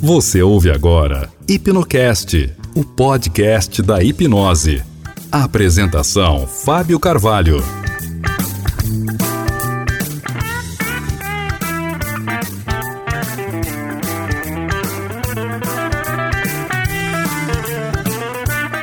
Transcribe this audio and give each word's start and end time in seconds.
Você 0.00 0.40
ouve 0.42 0.70
agora 0.70 1.28
Hipnocast, 1.48 2.54
o 2.72 2.84
podcast 2.84 3.82
da 3.82 4.00
hipnose. 4.00 4.80
A 5.30 5.42
apresentação: 5.42 6.46
Fábio 6.46 7.00
Carvalho. 7.00 7.56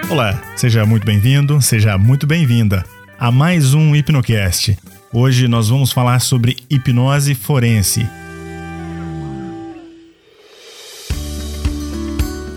Olá, 0.10 0.44
seja 0.58 0.86
muito 0.86 1.06
bem-vindo, 1.06 1.62
seja 1.62 1.98
muito 1.98 2.28
bem-vinda 2.28 2.84
a 3.18 3.32
mais 3.32 3.74
um 3.74 3.96
Hipnocast. 3.96 4.78
Hoje 5.14 5.48
nós 5.48 5.70
vamos 5.70 5.94
falar 5.94 6.20
sobre 6.20 6.58
hipnose 6.70 7.34
forense. 7.36 8.06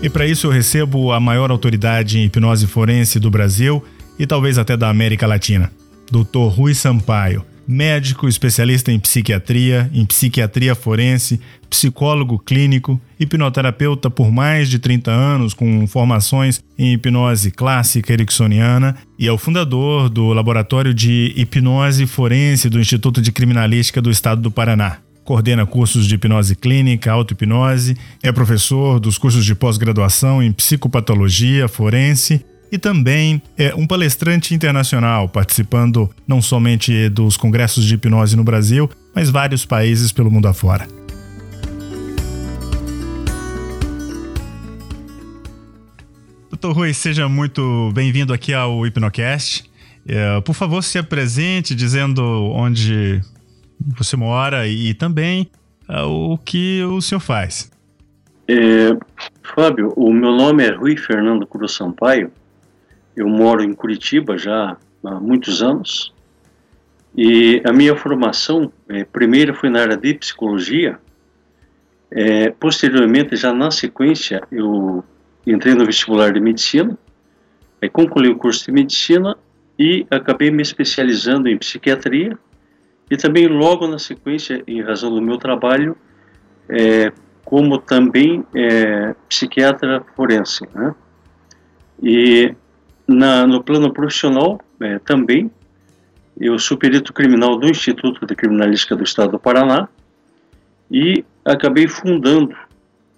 E 0.01 0.09
para 0.09 0.25
isso 0.25 0.47
eu 0.47 0.51
recebo 0.51 1.11
a 1.11 1.19
maior 1.19 1.51
autoridade 1.51 2.19
em 2.19 2.23
hipnose 2.23 2.65
forense 2.67 3.19
do 3.19 3.29
Brasil 3.29 3.83
e 4.17 4.25
talvez 4.25 4.57
até 4.57 4.77
da 4.77 4.89
América 4.89 5.27
Latina, 5.27 5.69
Dr. 6.09 6.47
Rui 6.47 6.73
Sampaio, 6.73 7.45
médico 7.67 8.25
especialista 8.25 8.93
em 8.93 8.99
psiquiatria, 8.99 9.89
em 9.93 10.05
psiquiatria 10.05 10.73
forense, 10.73 11.41
psicólogo 11.69 12.39
clínico, 12.39 12.99
hipnoterapeuta 13.19 14.09
por 14.09 14.31
mais 14.31 14.69
de 14.69 14.79
30 14.79 15.11
anos 15.11 15.53
com 15.53 15.85
formações 15.85 16.63
em 16.77 16.93
hipnose 16.93 17.51
clássica 17.51 18.13
ericksoniana 18.13 18.95
e 19.19 19.27
é 19.27 19.31
o 19.33 19.37
fundador 19.37 20.09
do 20.09 20.31
Laboratório 20.31 20.93
de 20.93 21.33
Hipnose 21.35 22.07
Forense 22.07 22.69
do 22.69 22.79
Instituto 22.79 23.21
de 23.21 23.33
Criminalística 23.33 24.01
do 24.01 24.09
Estado 24.09 24.41
do 24.41 24.49
Paraná 24.49 24.99
coordena 25.29 25.63
cursos 25.63 26.07
de 26.07 26.15
hipnose 26.15 26.55
clínica, 26.55 27.11
auto-hipnose, 27.11 27.95
é 28.23 28.31
professor 28.31 28.99
dos 28.99 29.15
cursos 29.15 29.45
de 29.45 29.53
pós-graduação 29.53 30.41
em 30.41 30.51
psicopatologia 30.51 31.67
forense 31.67 32.43
e 32.71 32.79
também 32.79 33.39
é 33.55 33.75
um 33.75 33.85
palestrante 33.85 34.55
internacional, 34.55 35.29
participando 35.29 36.09
não 36.27 36.41
somente 36.41 37.09
dos 37.09 37.37
congressos 37.37 37.85
de 37.85 37.93
hipnose 37.93 38.35
no 38.35 38.43
Brasil, 38.43 38.89
mas 39.13 39.29
vários 39.29 39.65
países 39.65 40.11
pelo 40.11 40.31
mundo 40.31 40.47
afora. 40.47 40.87
Doutor 46.49 46.75
Rui, 46.75 46.91
seja 46.91 47.29
muito 47.29 47.91
bem-vindo 47.93 48.33
aqui 48.33 48.51
ao 48.51 48.83
Hipnocast. 48.83 49.63
É, 50.07 50.41
por 50.41 50.55
favor, 50.55 50.83
se 50.83 50.97
apresente 50.97 51.75
dizendo 51.75 52.23
onde 52.51 53.21
você 53.97 54.15
mora 54.15 54.67
e 54.67 54.93
também 54.93 55.49
uh, 55.87 56.33
o 56.33 56.37
que 56.37 56.83
o 56.83 57.01
senhor 57.01 57.19
faz. 57.19 57.71
É, 58.47 58.97
Fábio, 59.43 59.93
o 59.95 60.11
meu 60.11 60.31
nome 60.31 60.65
é 60.65 60.71
Rui 60.71 60.97
Fernando 60.97 61.45
Cruz 61.45 61.73
Sampaio. 61.73 62.31
Eu 63.15 63.27
moro 63.27 63.63
em 63.63 63.73
Curitiba 63.73 64.37
já 64.37 64.77
há 65.03 65.19
muitos 65.19 65.61
anos. 65.61 66.13
E 67.15 67.61
a 67.65 67.73
minha 67.73 67.95
formação, 67.95 68.71
é, 68.87 69.03
primeiro 69.03 69.53
foi 69.53 69.69
na 69.69 69.81
área 69.81 69.97
de 69.97 70.13
psicologia. 70.13 70.99
É, 72.11 72.49
posteriormente, 72.51 73.35
já 73.35 73.53
na 73.53 73.69
sequência, 73.71 74.41
eu 74.51 75.03
entrei 75.45 75.75
no 75.75 75.85
vestibular 75.85 76.31
de 76.31 76.39
medicina, 76.39 76.97
concluí 77.91 78.29
o 78.29 78.37
curso 78.37 78.65
de 78.65 78.71
medicina 78.71 79.37
e 79.77 80.05
acabei 80.09 80.51
me 80.51 80.61
especializando 80.61 81.47
em 81.47 81.57
psiquiatria 81.57 82.37
e 83.09 83.17
também 83.17 83.47
logo 83.47 83.87
na 83.87 83.97
sequência, 83.97 84.63
em 84.67 84.81
razão 84.81 85.13
do 85.13 85.21
meu 85.21 85.37
trabalho, 85.37 85.97
é, 86.67 87.11
como 87.43 87.79
também 87.79 88.45
é, 88.55 89.15
psiquiatra 89.27 90.03
forense. 90.15 90.67
Né? 90.73 90.93
E 92.03 92.53
na, 93.07 93.47
no 93.47 93.63
plano 93.63 93.91
profissional 93.91 94.61
é, 94.79 94.99
também, 94.99 95.49
eu 96.39 96.57
sou 96.59 96.77
perito 96.77 97.11
criminal 97.11 97.57
do 97.57 97.67
Instituto 97.67 98.25
de 98.25 98.35
Criminalística 98.35 98.95
do 98.95 99.03
Estado 99.03 99.31
do 99.31 99.39
Paraná 99.39 99.89
e 100.89 101.25
acabei 101.43 101.87
fundando 101.87 102.55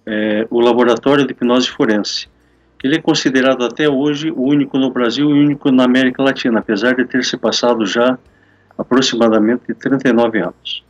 é, 0.05 0.47
o 0.49 0.59
Laboratório 0.59 1.25
de 1.25 1.33
Hipnose 1.33 1.69
Forense. 1.69 2.27
Ele 2.83 2.95
é 2.95 3.01
considerado 3.01 3.63
até 3.63 3.87
hoje 3.87 4.31
o 4.31 4.41
único 4.41 4.77
no 4.77 4.89
Brasil 4.89 5.29
e 5.29 5.33
o 5.33 5.35
único 5.35 5.71
na 5.71 5.83
América 5.83 6.23
Latina, 6.23 6.59
apesar 6.59 6.95
de 6.95 7.05
ter 7.05 7.23
se 7.23 7.37
passado 7.37 7.85
já 7.85 8.17
aproximadamente 8.81 9.73
39 9.73 10.39
anos. 10.39 10.83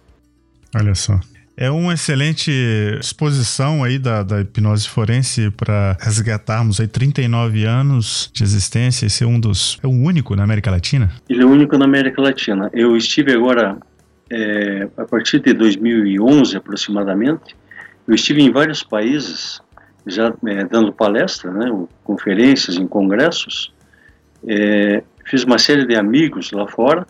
Olha 0.75 0.95
só. 0.95 1.19
É 1.55 1.69
uma 1.69 1.93
excelente 1.93 2.49
exposição 2.99 3.83
aí 3.83 3.99
da, 3.99 4.23
da 4.23 4.41
hipnose 4.41 4.87
forense 4.87 5.51
para 5.51 5.97
resgatarmos 5.99 6.79
aí 6.79 6.87
39 6.87 7.65
anos 7.65 8.31
de 8.33 8.43
existência 8.43 9.05
e 9.05 9.09
ser 9.09 9.25
um 9.25 9.39
dos. 9.39 9.77
É 9.83 9.87
o 9.87 9.91
único 9.91 10.35
na 10.35 10.43
América 10.43 10.71
Latina? 10.71 11.11
Ele 11.29 11.43
é 11.43 11.45
o 11.45 11.49
único 11.49 11.77
na 11.77 11.85
América 11.85 12.21
Latina. 12.21 12.69
Eu 12.73 12.95
estive 12.95 13.33
agora, 13.33 13.77
é, 14.31 14.87
a 14.97 15.05
partir 15.05 15.39
de 15.39 15.53
2011 15.53 16.55
aproximadamente, 16.55 17.55
eu 18.07 18.15
estive 18.15 18.41
em 18.41 18.51
vários 18.51 18.81
países 18.81 19.61
já 20.07 20.33
é, 20.47 20.63
dando 20.65 20.91
palestra, 20.91 21.51
né, 21.51 21.71
conferências 22.03 22.77
em 22.77 22.87
congressos. 22.87 23.71
É, 24.47 25.03
fiz 25.25 25.43
uma 25.43 25.59
série 25.59 25.85
de 25.85 25.95
amigos 25.95 26.51
lá 26.51 26.67
fora 26.67 27.05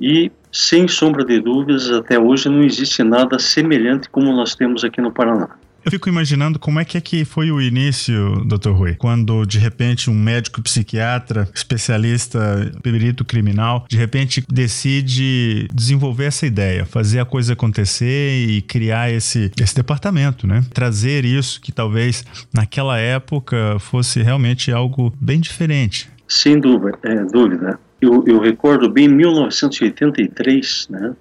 e, 0.00 0.30
sem 0.52 0.88
sombra 0.88 1.24
de 1.24 1.40
dúvidas, 1.40 1.90
até 1.90 2.18
hoje 2.18 2.48
não 2.48 2.62
existe 2.62 3.02
nada 3.02 3.38
semelhante 3.38 4.08
como 4.08 4.32
nós 4.32 4.54
temos 4.54 4.84
aqui 4.84 5.00
no 5.00 5.12
Paraná. 5.12 5.48
Eu 5.84 5.92
fico 5.92 6.08
imaginando 6.08 6.58
como 6.58 6.78
é 6.78 6.84
que, 6.84 6.98
é 6.98 7.00
que 7.00 7.24
foi 7.24 7.50
o 7.50 7.62
início, 7.62 8.44
Dr. 8.44 8.72
Rui, 8.72 8.94
quando 8.96 9.46
de 9.46 9.58
repente 9.58 10.10
um 10.10 10.14
médico 10.14 10.60
psiquiatra, 10.60 11.48
especialista, 11.54 12.70
perito 12.82 13.24
criminal, 13.24 13.86
de 13.88 13.96
repente 13.96 14.44
decide 14.50 15.66
desenvolver 15.72 16.26
essa 16.26 16.46
ideia, 16.46 16.84
fazer 16.84 17.20
a 17.20 17.24
coisa 17.24 17.54
acontecer 17.54 18.48
e 18.48 18.60
criar 18.60 19.10
esse, 19.10 19.50
esse 19.58 19.74
departamento, 19.74 20.46
né? 20.46 20.62
Trazer 20.74 21.24
isso 21.24 21.60
que 21.60 21.72
talvez 21.72 22.24
naquela 22.52 22.98
época 22.98 23.78
fosse 23.78 24.20
realmente 24.20 24.70
algo 24.70 25.14
bem 25.18 25.40
diferente. 25.40 26.10
Sem 26.26 26.60
dúvida, 26.60 26.98
é, 27.04 27.24
dúvida 27.24 27.80
eu, 28.00 28.24
eu 28.26 28.38
recordo 28.38 28.88
bem 28.88 29.08
1983, 29.08 30.88
né, 30.90 31.16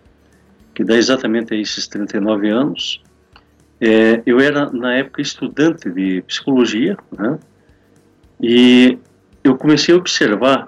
que 0.73 0.83
dá 0.83 0.95
exatamente 0.95 1.55
esses 1.55 1.87
39 1.87 2.49
anos, 2.49 3.01
é, 3.79 4.21
eu 4.25 4.39
era 4.39 4.71
na 4.71 4.95
época 4.95 5.21
estudante 5.21 5.89
de 5.89 6.21
psicologia, 6.21 6.97
né, 7.17 7.39
e 8.41 8.97
eu 9.43 9.57
comecei 9.57 9.93
a 9.93 9.97
observar, 9.97 10.67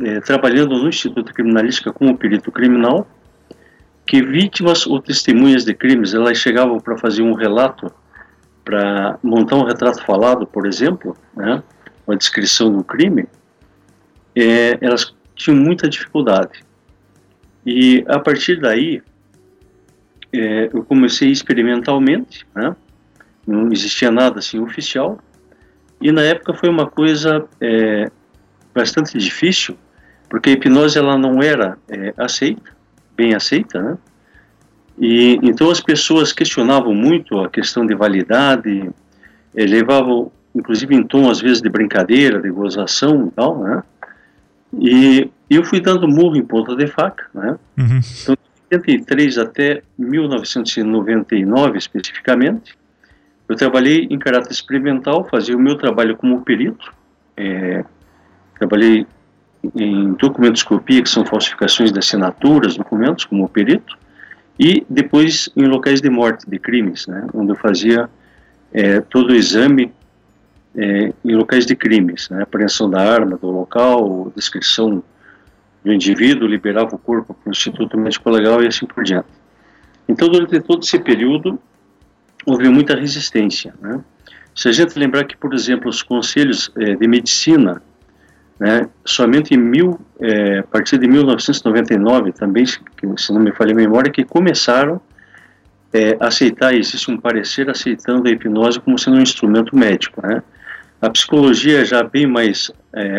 é, 0.00 0.20
trabalhando 0.20 0.76
no 0.76 0.88
Instituto 0.88 1.32
Criminalística 1.32 1.92
como 1.92 2.16
perito 2.16 2.52
criminal, 2.52 3.06
que 4.06 4.22
vítimas 4.22 4.86
ou 4.86 5.00
testemunhas 5.00 5.64
de 5.64 5.72
crimes, 5.72 6.12
elas 6.12 6.36
chegavam 6.36 6.78
para 6.78 6.98
fazer 6.98 7.22
um 7.22 7.32
relato, 7.32 7.90
para 8.62 9.18
montar 9.22 9.56
um 9.56 9.64
retrato 9.64 10.04
falado, 10.04 10.46
por 10.46 10.66
exemplo, 10.66 11.16
né, 11.34 11.62
uma 12.06 12.16
descrição 12.16 12.70
do 12.70 12.84
crime, 12.84 13.26
é, 14.36 14.78
elas 14.80 15.14
tinham 15.34 15.56
muita 15.56 15.88
dificuldade. 15.88 16.64
E 17.66 18.04
a 18.08 18.18
partir 18.18 18.60
daí, 18.60 19.02
é, 20.32 20.70
eu 20.72 20.84
comecei 20.84 21.30
experimentalmente, 21.30 22.46
né? 22.54 22.74
não 23.46 23.70
existia 23.72 24.10
nada 24.10 24.38
assim 24.38 24.58
oficial, 24.58 25.18
e 26.00 26.10
na 26.12 26.22
época 26.22 26.54
foi 26.54 26.68
uma 26.68 26.86
coisa 26.86 27.46
é, 27.60 28.10
bastante 28.74 29.16
difícil, 29.16 29.76
porque 30.28 30.50
a 30.50 30.52
hipnose 30.52 30.98
ela 30.98 31.16
não 31.16 31.42
era 31.42 31.78
é, 31.88 32.12
aceita, 32.16 32.72
bem 33.16 33.34
aceita, 33.34 33.80
né? 33.80 33.98
E 34.98 35.38
então 35.42 35.70
as 35.70 35.80
pessoas 35.80 36.32
questionavam 36.32 36.94
muito 36.94 37.38
a 37.40 37.48
questão 37.48 37.86
de 37.86 37.94
validade, 37.94 38.90
é, 39.54 39.64
levavam, 39.64 40.30
inclusive 40.54 40.94
em 40.94 41.02
tom 41.02 41.30
às 41.30 41.40
vezes 41.40 41.60
de 41.60 41.68
brincadeira, 41.68 42.40
de 42.40 42.50
gozação 42.50 43.28
e 43.28 43.30
tal, 43.30 43.62
né? 43.62 43.82
E 44.80 45.30
eu 45.48 45.64
fui 45.64 45.80
dando 45.80 46.08
murro 46.08 46.36
em 46.36 46.44
ponta 46.44 46.74
de 46.74 46.86
faca, 46.86 47.26
né? 47.34 47.56
Uhum. 47.78 48.00
Então, 48.22 48.36
de 48.70 48.76
83 48.76 49.38
até 49.38 49.82
1999 49.98 51.78
especificamente, 51.78 52.76
eu 53.48 53.56
trabalhei 53.56 54.06
em 54.10 54.18
caráter 54.18 54.52
experimental, 54.52 55.26
fazia 55.30 55.56
o 55.56 55.60
meu 55.60 55.76
trabalho 55.76 56.16
como 56.16 56.42
perito, 56.42 56.92
é, 57.36 57.84
trabalhei 58.58 59.06
em 59.74 60.12
documentoscopia, 60.14 61.02
que 61.02 61.08
são 61.08 61.24
falsificações 61.24 61.92
de 61.92 61.98
assinaturas, 61.98 62.76
documentos, 62.76 63.24
como 63.24 63.48
perito, 63.48 63.96
e 64.58 64.84
depois 64.88 65.48
em 65.56 65.64
locais 65.64 66.00
de 66.00 66.08
morte, 66.08 66.48
de 66.48 66.58
crimes, 66.58 67.06
né, 67.06 67.26
onde 67.34 67.52
eu 67.52 67.56
fazia 67.56 68.08
é, 68.72 69.00
todo 69.00 69.30
o 69.30 69.34
exame 69.34 69.92
é, 70.76 71.12
em 71.24 71.34
locais 71.34 71.66
de 71.66 71.76
crimes, 71.76 72.28
né, 72.30 72.42
apreensão 72.42 72.90
da 72.90 73.00
arma 73.00 73.36
do 73.36 73.50
local, 73.50 74.32
descrição 74.34 75.02
do 75.84 75.92
indivíduo, 75.92 76.48
liberava 76.48 76.94
o 76.94 76.98
corpo 76.98 77.34
para 77.34 77.48
o 77.48 77.52
Instituto 77.52 77.96
Médico 77.98 78.30
Legal 78.30 78.62
e 78.62 78.66
assim 78.66 78.86
por 78.86 79.04
diante. 79.04 79.28
Então, 80.08 80.28
durante 80.28 80.58
todo 80.60 80.82
esse 80.82 80.98
período, 80.98 81.58
houve 82.46 82.68
muita 82.68 82.96
resistência. 82.96 83.74
Né? 83.80 84.00
Se 84.54 84.68
a 84.68 84.72
gente 84.72 84.98
lembrar 84.98 85.24
que, 85.24 85.36
por 85.36 85.54
exemplo, 85.54 85.88
os 85.88 86.02
conselhos 86.02 86.70
eh, 86.76 86.94
de 86.94 87.08
medicina, 87.08 87.82
né, 88.58 88.88
somente 89.04 89.54
em 89.54 89.58
mil, 89.58 89.98
eh, 90.20 90.58
a 90.58 90.62
partir 90.62 90.98
de 90.98 91.08
1999, 91.08 92.32
também, 92.32 92.64
se 92.66 93.32
não 93.32 93.40
me 93.40 93.52
falha 93.52 93.72
a 93.72 93.74
memória, 93.74 94.12
que 94.12 94.24
começaram 94.24 95.00
a 96.18 96.26
aceitar, 96.26 96.74
existe 96.74 97.08
um 97.08 97.16
parecer 97.16 97.70
aceitando 97.70 98.28
a 98.28 98.30
hipnose 98.32 98.80
como 98.80 98.98
sendo 98.98 99.16
um 99.16 99.20
instrumento 99.20 99.76
médico. 99.76 100.26
Né? 100.26 100.42
A 101.04 101.10
psicologia 101.10 101.84
já 101.84 102.02
bem 102.02 102.26
mais 102.26 102.70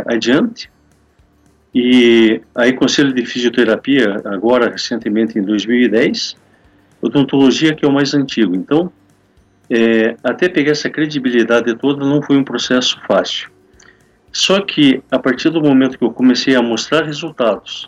adiante, 0.08 0.72
e 1.72 2.42
aí 2.56 2.74
Conselho 2.74 3.14
de 3.14 3.24
Fisioterapia, 3.24 4.22
agora 4.26 4.72
recentemente 4.72 5.38
em 5.38 5.44
2010, 5.44 6.36
odontologia 7.00 7.76
que 7.76 7.86
é 7.86 7.88
o 7.88 7.92
mais 7.92 8.16
antigo. 8.16 8.56
Então, 8.56 8.92
é, 9.70 10.16
até 10.24 10.50
pegar 10.50 10.72
essa 10.72 10.90
credibilidade 10.90 11.76
toda 11.76 12.04
não 12.04 12.24
foi 12.24 12.38
um 12.38 12.44
processo 12.44 13.00
fácil. 13.08 13.52
Só 14.32 14.62
que 14.62 15.04
a 15.12 15.20
partir 15.20 15.52
do 15.52 15.62
momento 15.62 16.00
que 16.00 16.04
eu 16.06 16.12
comecei 16.12 16.56
a 16.56 16.64
mostrar 16.64 17.04
resultados, 17.04 17.88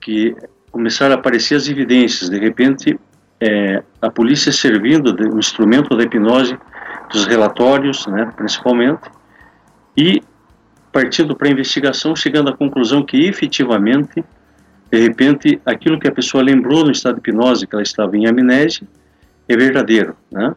que 0.00 0.36
começaram 0.70 1.16
a 1.16 1.18
aparecer 1.18 1.56
as 1.56 1.66
evidências, 1.66 2.30
de 2.30 2.38
repente 2.38 2.96
é, 3.40 3.82
a 4.00 4.08
polícia 4.08 4.52
servindo 4.52 5.12
de 5.12 5.26
um 5.26 5.40
instrumento 5.40 5.96
da 5.96 6.04
hipnose, 6.04 6.56
dos 7.10 7.26
relatórios, 7.26 8.06
né, 8.06 8.30
principalmente, 8.36 9.02
e 9.96 10.22
partindo 10.92 11.34
para 11.34 11.48
a 11.48 11.50
investigação, 11.50 12.14
chegando 12.14 12.50
à 12.50 12.56
conclusão 12.56 13.04
que 13.04 13.26
efetivamente, 13.26 14.24
de 14.90 15.00
repente, 15.00 15.60
aquilo 15.66 15.98
que 15.98 16.06
a 16.06 16.12
pessoa 16.12 16.42
lembrou 16.42 16.84
no 16.84 16.92
estado 16.92 17.20
de 17.20 17.30
hipnose, 17.30 17.66
que 17.66 17.74
ela 17.74 17.82
estava 17.82 18.16
em 18.16 18.26
amnésia, 18.26 18.86
é 19.48 19.56
verdadeiro, 19.56 20.16
né? 20.30 20.54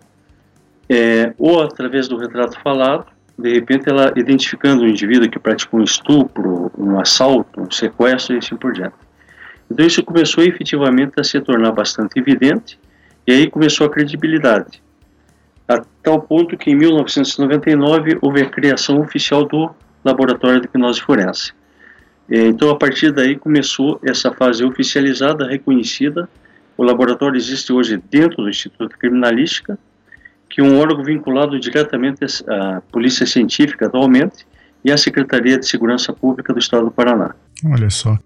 É, 0.90 1.34
ou 1.38 1.62
através 1.62 2.08
do 2.08 2.18
retrato 2.18 2.58
falado, 2.62 3.08
de 3.38 3.54
repente 3.54 3.90
ela 3.90 4.14
identificando 4.16 4.84
um 4.84 4.88
indivíduo 4.88 5.30
que 5.30 5.38
praticou 5.38 5.80
um 5.80 5.84
estupro, 5.84 6.72
um 6.78 7.00
assalto, 7.00 7.62
um 7.62 7.70
sequestro 7.70 8.36
e 8.36 8.38
assim 8.38 8.56
por 8.56 8.74
diante. 8.74 8.96
Então 9.70 9.86
isso 9.86 10.04
começou 10.04 10.44
efetivamente 10.44 11.14
a 11.20 11.24
se 11.24 11.40
tornar 11.42 11.72
bastante 11.72 12.18
evidente 12.18 12.80
e 13.28 13.34
aí 13.34 13.50
começou 13.50 13.86
a 13.86 13.90
credibilidade. 13.90 14.82
A 15.68 15.82
tal 16.02 16.22
ponto 16.22 16.58
que 16.58 16.72
em 16.72 16.76
1999 16.76 18.18
houve 18.22 18.42
a 18.42 18.50
criação 18.50 19.02
oficial 19.02 19.46
do 19.46 19.70
Laboratório 20.04 20.62
de 20.62 20.68
Hipnose 20.68 21.02
Forense. 21.02 21.52
Então 22.30 22.70
a 22.70 22.76
partir 22.78 23.12
daí 23.12 23.36
começou 23.36 24.00
essa 24.04 24.32
fase 24.32 24.64
oficializada, 24.64 25.48
reconhecida. 25.48 26.30
O 26.78 26.84
laboratório 26.84 27.38
existe 27.38 27.74
hoje 27.74 28.02
dentro 28.10 28.44
do 28.44 28.50
Instituto 28.50 28.98
Criminalística 28.98 29.78
que 30.50 30.62
um 30.62 30.80
órgão 30.80 31.04
vinculado 31.04 31.60
diretamente 31.60 32.24
à 32.48 32.82
Polícia 32.92 33.26
Científica 33.26 33.88
atualmente 33.88 34.46
e 34.84 34.92
à 34.92 34.98
Secretaria 34.98 35.58
de 35.58 35.68
Segurança 35.68 36.14
Pública 36.14 36.54
do 36.54 36.60
Estado 36.60 36.86
do 36.86 36.92
Paraná. 36.92 37.36
Olha 37.66 37.90
só. 37.90 38.18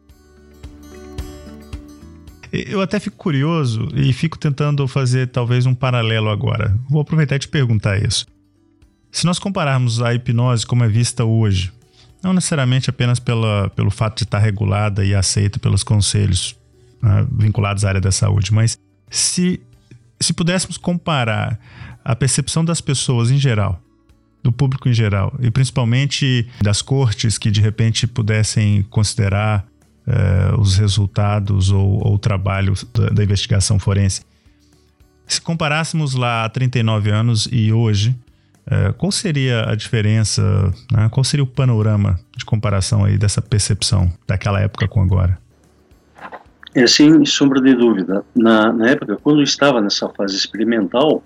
Eu 2.52 2.82
até 2.82 3.00
fico 3.00 3.16
curioso 3.16 3.88
e 3.96 4.12
fico 4.12 4.38
tentando 4.38 4.86
fazer 4.88 5.28
talvez 5.28 5.66
um 5.66 5.74
paralelo 5.74 6.30
agora. 6.30 6.78
Vou 6.90 7.02
aproveitar 7.02 7.38
e 7.38 7.40
te 7.40 7.48
perguntar 7.48 8.04
isso. 8.04 8.26
Se 9.10 9.26
nós 9.26 9.40
compararmos 9.40 10.02
a 10.02 10.14
hipnose 10.14 10.66
como 10.66 10.84
é 10.84 10.88
vista 10.88 11.24
hoje, 11.24 11.72
não 12.22 12.34
necessariamente 12.34 12.90
apenas 12.90 13.20
pela, 13.20 13.70
pelo 13.70 13.90
fato 13.90 14.18
de 14.18 14.24
estar 14.24 14.40
regulada 14.40 15.04
e 15.06 15.16
aceita 15.16 15.60
pelos 15.60 15.84
conselhos 15.84 16.56
né, 17.02 17.26
vinculados 17.32 17.86
à 17.86 17.90
área 17.90 18.02
da 18.02 18.12
saúde, 18.12 18.54
mas 18.54 18.78
se, 19.10 19.60
se 20.20 20.34
pudéssemos 20.34 20.78
comparar 20.78 21.60
a 22.04 22.16
percepção 22.16 22.64
das 22.64 22.82
pessoas 22.82 23.32
em 23.32 23.38
geral, 23.38 23.82
do 24.44 24.52
público 24.52 24.90
em 24.90 24.94
geral, 24.94 25.34
e 25.40 25.50
principalmente 25.50 26.48
das 26.62 26.82
cortes 26.82 27.38
que 27.38 27.50
de 27.50 27.62
repente 27.62 28.08
pudessem 28.08 28.84
considerar 28.84 29.66
eh, 30.14 30.54
os 30.60 30.76
resultados 30.76 31.72
ou, 31.72 32.06
ou 32.06 32.16
o 32.16 32.20
trabalho 32.20 32.74
da, 32.94 33.10
da, 33.10 33.24
investigação 33.24 33.80
forense. 33.80 34.24
Se 35.26 35.40
comparássemos 35.40 36.16
lá 36.16 36.44
há 36.44 36.50
39 36.50 37.10
anos 37.10 37.48
e 37.50 37.72
hoje, 37.72 38.14
eh, 38.68 38.94
qual 38.98 39.10
seria 39.10 39.70
a 39.70 39.74
diferença, 39.74 40.42
né? 40.92 41.08
qual 41.10 41.24
seria 41.24 41.46
o 41.46 41.48
panorama 41.48 42.20
de 42.36 42.44
comparação 42.44 43.06
aí 43.06 43.18
dessa 43.18 43.42
percepção 43.42 44.12
daquela 44.28 44.60
época 44.60 44.86
com 44.86 45.02
agora? 45.02 45.40
É 46.76 46.86
sem 46.88 47.24
sombra 47.26 47.62
de 47.62 47.74
dúvida. 47.74 48.26
Na, 48.36 48.74
na 48.74 48.90
época, 48.90 49.18
quando 49.24 49.42
estava 49.42 49.80
nessa 49.80 50.10
fase 50.10 50.36
experimental, 50.36 51.24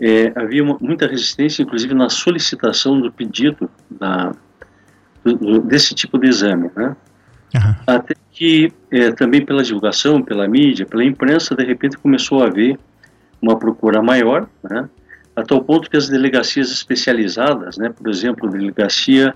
é, 0.00 0.32
havia 0.36 0.62
uma, 0.62 0.78
muita 0.80 1.08
resistência, 1.08 1.64
inclusive 1.64 1.92
na 1.92 2.08
solicitação 2.08 3.00
do 3.00 3.10
pedido 3.10 3.68
da, 3.90 4.32
do, 5.24 5.60
desse 5.60 5.92
tipo 5.92 6.18
de 6.18 6.28
exame, 6.28 6.70
né? 6.76 6.94
Uhum. 7.54 7.74
Até 7.86 8.14
que 8.30 8.72
é, 8.90 9.10
também 9.12 9.44
pela 9.44 9.62
divulgação, 9.62 10.22
pela 10.22 10.46
mídia, 10.48 10.86
pela 10.86 11.04
imprensa, 11.04 11.54
de 11.54 11.64
repente 11.64 11.98
começou 11.98 12.42
a 12.42 12.46
haver 12.46 12.78
uma 13.40 13.58
procura 13.58 14.02
maior, 14.02 14.48
né? 14.62 14.88
A 15.34 15.42
tal 15.42 15.62
ponto 15.62 15.88
que 15.88 15.96
as 15.96 16.08
delegacias 16.08 16.70
especializadas, 16.70 17.76
né? 17.76 17.90
Por 17.90 18.08
exemplo, 18.08 18.48
a 18.48 18.50
delegacia 18.50 19.34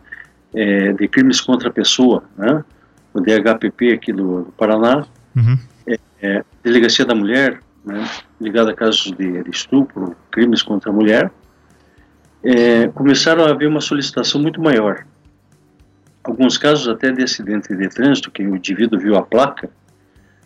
é, 0.54 0.92
de 0.92 1.08
crimes 1.08 1.40
contra 1.40 1.68
a 1.68 1.72
pessoa, 1.72 2.24
né? 2.36 2.64
O 3.12 3.20
DHPP 3.20 3.92
aqui 3.92 4.12
do, 4.12 4.42
do 4.42 4.52
Paraná, 4.52 5.04
uhum. 5.36 5.58
é, 5.86 5.98
é 6.20 6.44
delegacia 6.62 7.04
da 7.04 7.14
mulher, 7.14 7.60
né, 7.84 8.08
ligada 8.40 8.70
a 8.70 8.74
casos 8.74 9.12
de, 9.12 9.42
de, 9.42 9.50
estupro, 9.50 10.16
crimes 10.30 10.62
contra 10.62 10.90
a 10.90 10.92
mulher, 10.92 11.30
é, 12.42 12.88
começaram 12.88 13.44
a 13.44 13.50
haver 13.50 13.68
uma 13.68 13.80
solicitação 13.80 14.40
muito 14.40 14.60
maior. 14.60 15.04
Alguns 16.24 16.56
casos 16.56 16.88
até 16.88 17.12
de 17.12 17.22
acidente 17.22 17.74
de 17.76 17.88
trânsito, 17.88 18.30
que 18.30 18.42
o 18.42 18.56
indivíduo 18.56 18.98
viu 18.98 19.14
a 19.14 19.22
placa 19.22 19.68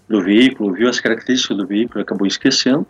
do 0.09 0.21
veículo, 0.21 0.73
viu 0.73 0.89
as 0.89 0.99
características 0.99 1.57
do 1.57 1.67
veículo 1.67 2.01
e 2.01 2.03
acabou 2.03 2.27
esquecendo. 2.27 2.87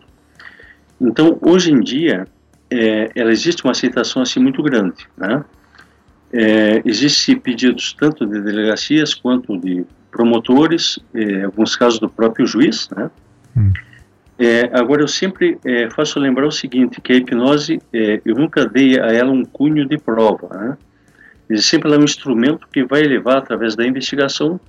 Então, 0.99 1.37
hoje 1.41 1.71
em 1.71 1.79
dia, 1.79 2.27
é, 2.69 3.11
ela 3.15 3.31
existe 3.31 3.63
uma 3.63 3.71
aceitação 3.71 4.21
assim 4.21 4.39
muito 4.39 4.61
grande, 4.63 5.07
né? 5.15 5.43
É, 6.31 6.81
Existem 6.85 7.39
pedidos 7.39 7.93
tanto 7.93 8.25
de 8.25 8.41
delegacias 8.41 9.13
quanto 9.13 9.57
de 9.57 9.85
promotores, 10.11 10.99
é, 11.13 11.43
alguns 11.43 11.75
casos 11.75 11.99
do 11.99 12.09
próprio 12.09 12.45
juiz, 12.45 12.89
né? 12.89 13.09
Hum. 13.55 13.71
É, 14.37 14.69
agora, 14.73 15.01
eu 15.01 15.07
sempre 15.07 15.59
é, 15.65 15.89
faço 15.89 16.19
lembrar 16.19 16.47
o 16.47 16.51
seguinte, 16.51 17.01
que 17.01 17.11
a 17.11 17.15
hipnose, 17.17 17.81
é, 17.91 18.21
eu 18.23 18.35
nunca 18.35 18.65
dei 18.65 18.99
a 18.99 19.07
ela 19.07 19.31
um 19.31 19.43
cunho 19.43 19.85
de 19.85 19.97
prova, 19.97 20.47
né? 20.57 20.77
Ele 21.49 21.61
sempre 21.61 21.93
é 21.93 21.97
um 21.97 22.03
instrumento 22.03 22.67
que 22.71 22.83
vai 22.83 23.01
levar, 23.03 23.37
através 23.37 23.75
da 23.75 23.85
investigação, 23.85 24.59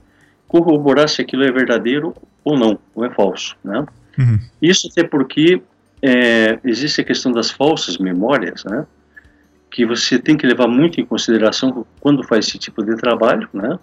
corroborar 0.48 1.08
se 1.08 1.20
aquilo 1.20 1.44
é 1.44 1.52
verdadeiro 1.52 2.14
ou 2.42 2.58
não, 2.58 2.78
ou 2.94 3.04
é 3.04 3.10
falso, 3.10 3.56
né? 3.62 3.84
Uhum. 4.18 4.38
Isso 4.60 4.88
até 4.90 5.04
porque 5.04 5.62
é, 6.02 6.58
existe 6.64 7.00
a 7.00 7.04
questão 7.04 7.30
das 7.30 7.50
falsas 7.50 7.98
memórias, 7.98 8.64
né? 8.64 8.86
Que 9.70 9.86
você 9.86 10.18
tem 10.18 10.36
que 10.36 10.46
levar 10.46 10.66
muito 10.66 11.00
em 11.00 11.04
consideração 11.04 11.86
quando 12.00 12.24
faz 12.24 12.48
esse 12.48 12.58
tipo 12.58 12.82
de 12.82 12.96
trabalho, 12.96 13.48
né? 13.52 13.78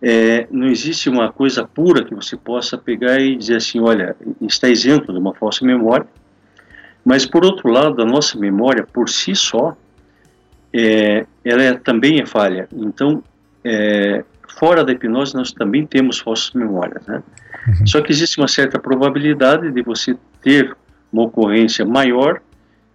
é, 0.00 0.46
não 0.50 0.66
existe 0.66 1.08
uma 1.08 1.32
coisa 1.32 1.66
pura 1.66 2.04
que 2.04 2.14
você 2.14 2.36
possa 2.36 2.76
pegar 2.76 3.20
e 3.20 3.36
dizer 3.36 3.56
assim, 3.56 3.80
olha, 3.80 4.16
está 4.40 4.68
isento 4.68 5.12
de 5.12 5.18
uma 5.18 5.34
falsa 5.34 5.64
memória. 5.64 6.06
Mas, 7.04 7.24
por 7.24 7.44
outro 7.44 7.68
lado, 7.70 8.02
a 8.02 8.04
nossa 8.04 8.38
memória, 8.38 8.84
por 8.84 9.08
si 9.08 9.34
só, 9.34 9.76
é, 10.72 11.26
ela 11.44 11.62
é, 11.62 11.74
também 11.74 12.20
é 12.20 12.26
falha. 12.26 12.68
Então, 12.72 13.22
é, 13.64 14.24
fora 14.58 14.84
da 14.84 14.92
hipnose, 14.92 15.34
nós 15.34 15.52
também 15.52 15.86
temos 15.86 16.18
falsas 16.18 16.52
memórias. 16.52 17.06
Né? 17.06 17.22
Uhum. 17.68 17.86
Só 17.86 18.00
que 18.00 18.12
existe 18.12 18.38
uma 18.38 18.48
certa 18.48 18.78
probabilidade 18.78 19.70
de 19.70 19.82
você 19.82 20.16
ter 20.42 20.76
uma 21.12 21.24
ocorrência 21.24 21.84
maior, 21.84 22.40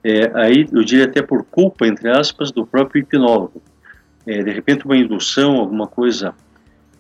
é, 0.03 0.31
aí 0.33 0.67
eu 0.71 0.83
diria 0.83 1.05
até 1.05 1.21
por 1.21 1.43
culpa, 1.43 1.85
entre 1.85 2.09
aspas, 2.09 2.51
do 2.51 2.65
próprio 2.65 3.01
hipnólogo. 3.01 3.61
É, 4.25 4.43
de 4.43 4.51
repente, 4.51 4.85
uma 4.85 4.97
indução, 4.97 5.57
alguma 5.57 5.87
coisa 5.87 6.33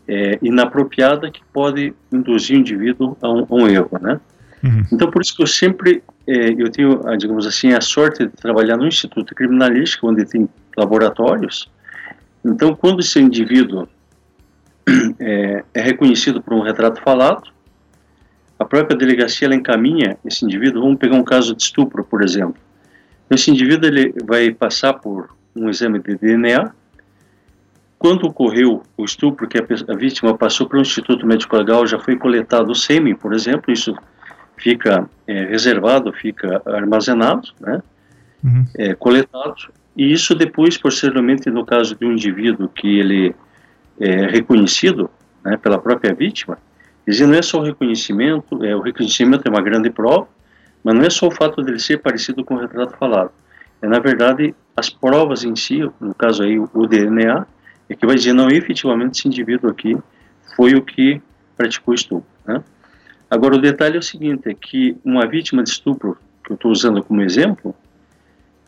é, 0.07 0.37
inapropriada 0.41 1.31
que 1.31 1.41
pode 1.53 1.93
induzir 2.11 2.57
o 2.57 2.59
indivíduo 2.59 3.17
a 3.21 3.29
um, 3.29 3.45
a 3.49 3.55
um 3.55 3.67
erro, 3.67 3.99
né? 3.99 4.19
Uhum. 4.63 4.83
Então, 4.91 5.09
por 5.09 5.21
isso 5.21 5.35
que 5.35 5.41
eu 5.41 5.47
sempre, 5.47 6.03
eu 6.27 6.69
tenho, 6.71 7.01
digamos 7.17 7.45
assim, 7.47 7.73
a 7.73 7.81
sorte 7.81 8.25
de 8.25 8.31
trabalhar 8.31 8.77
no 8.77 8.87
Instituto 8.87 9.33
Criminalístico, 9.33 10.07
onde 10.07 10.25
tem 10.25 10.47
laboratórios. 10.77 11.69
Então, 12.43 12.75
quando 12.75 13.01
esse 13.01 13.19
indivíduo 13.19 13.87
é, 15.19 15.63
é 15.73 15.81
reconhecido 15.81 16.41
por 16.41 16.53
um 16.53 16.61
retrato 16.61 17.01
falado, 17.01 17.51
a 18.57 18.65
própria 18.65 18.95
delegacia 18.95 19.47
ela 19.47 19.55
encaminha 19.55 20.17
esse 20.23 20.45
indivíduo, 20.45 20.83
vamos 20.83 20.99
pegar 20.99 21.15
um 21.15 21.23
caso 21.23 21.55
de 21.55 21.63
estupro, 21.63 22.03
por 22.03 22.23
exemplo. 22.23 22.61
Esse 23.29 23.49
indivíduo 23.49 23.87
ele 23.87 24.13
vai 24.23 24.51
passar 24.51 24.93
por 24.93 25.29
um 25.55 25.69
exame 25.69 25.99
de 25.99 26.15
DNA, 26.15 26.71
quando 27.97 28.25
ocorreu 28.25 28.81
o 28.97 29.05
estupro, 29.05 29.47
que 29.47 29.59
a, 29.59 29.95
vítima 29.95 30.35
passou 30.35 30.67
para 30.67 30.79
o 30.79 30.81
Instituto 30.81 31.25
Médico 31.25 31.55
Legal, 31.55 31.85
já 31.85 31.99
foi 31.99 32.15
coletado 32.15 32.71
o 32.71 32.75
sêmen, 32.75 33.15
por 33.15 33.31
exemplo, 33.31 33.71
isso 33.71 33.95
fica 34.61 35.09
é, 35.27 35.45
reservado, 35.45 36.13
fica 36.13 36.61
armazenado, 36.65 37.49
né? 37.59 37.81
Uhum. 38.43 38.65
É, 38.77 38.93
coletado, 38.95 39.71
e 39.95 40.11
isso 40.11 40.33
depois, 40.33 40.77
posteriormente, 40.77 41.49
no 41.49 41.65
caso 41.65 41.95
de 41.95 42.05
um 42.05 42.13
indivíduo 42.13 42.69
que 42.69 42.99
ele 42.99 43.35
é 43.99 44.25
reconhecido 44.25 45.09
né, 45.43 45.57
pela 45.57 45.77
própria 45.77 46.13
vítima, 46.13 46.57
dizer, 47.07 47.27
não 47.27 47.35
é 47.35 47.41
só 47.41 47.59
o 47.59 47.63
reconhecimento, 47.63 48.63
é, 48.63 48.75
o 48.75 48.81
reconhecimento 48.81 49.43
é 49.45 49.49
uma 49.49 49.61
grande 49.61 49.89
prova, 49.89 50.27
mas 50.83 50.95
não 50.95 51.03
é 51.03 51.09
só 51.09 51.27
o 51.27 51.31
fato 51.31 51.61
dele 51.61 51.79
ser 51.79 51.99
parecido 51.99 52.43
com 52.43 52.55
o 52.55 52.59
retrato 52.59 52.97
falado. 52.97 53.31
É, 53.81 53.87
na 53.87 53.99
verdade, 53.99 54.55
as 54.75 54.89
provas 54.89 55.43
em 55.43 55.55
si, 55.55 55.79
no 55.99 56.15
caso 56.15 56.43
aí 56.43 56.57
o 56.57 56.87
DNA, 56.87 57.45
é 57.89 57.95
que 57.95 58.05
vai 58.05 58.15
dizer, 58.15 58.33
não, 58.33 58.49
efetivamente 58.49 59.19
esse 59.19 59.27
indivíduo 59.27 59.69
aqui 59.69 59.97
foi 60.55 60.73
o 60.73 60.81
que 60.81 61.21
praticou 61.57 61.93
estupro. 61.93 62.29
Né? 62.45 62.63
Agora, 63.31 63.55
o 63.55 63.61
detalhe 63.61 63.95
é 63.95 63.99
o 63.99 64.03
seguinte, 64.03 64.49
é 64.49 64.53
que 64.53 64.97
uma 65.05 65.25
vítima 65.25 65.63
de 65.63 65.69
estupro, 65.69 66.17
que 66.43 66.51
eu 66.51 66.55
estou 66.55 66.69
usando 66.69 67.01
como 67.01 67.21
exemplo, 67.21 67.73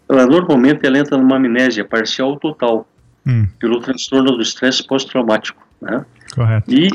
ela 0.07 0.25
normalmente 0.25 0.85
ela 0.85 0.97
entra 0.97 1.17
numa 1.17 1.35
amnésia 1.35 1.83
parcial 1.83 2.29
ou 2.29 2.39
total, 2.39 2.87
hum. 3.27 3.45
pelo 3.59 3.81
transtorno 3.81 4.31
do 4.31 4.41
estresse 4.41 4.87
pós-traumático. 4.87 5.61
Né? 5.81 6.05
Correto. 6.33 6.73
E, 6.73 6.87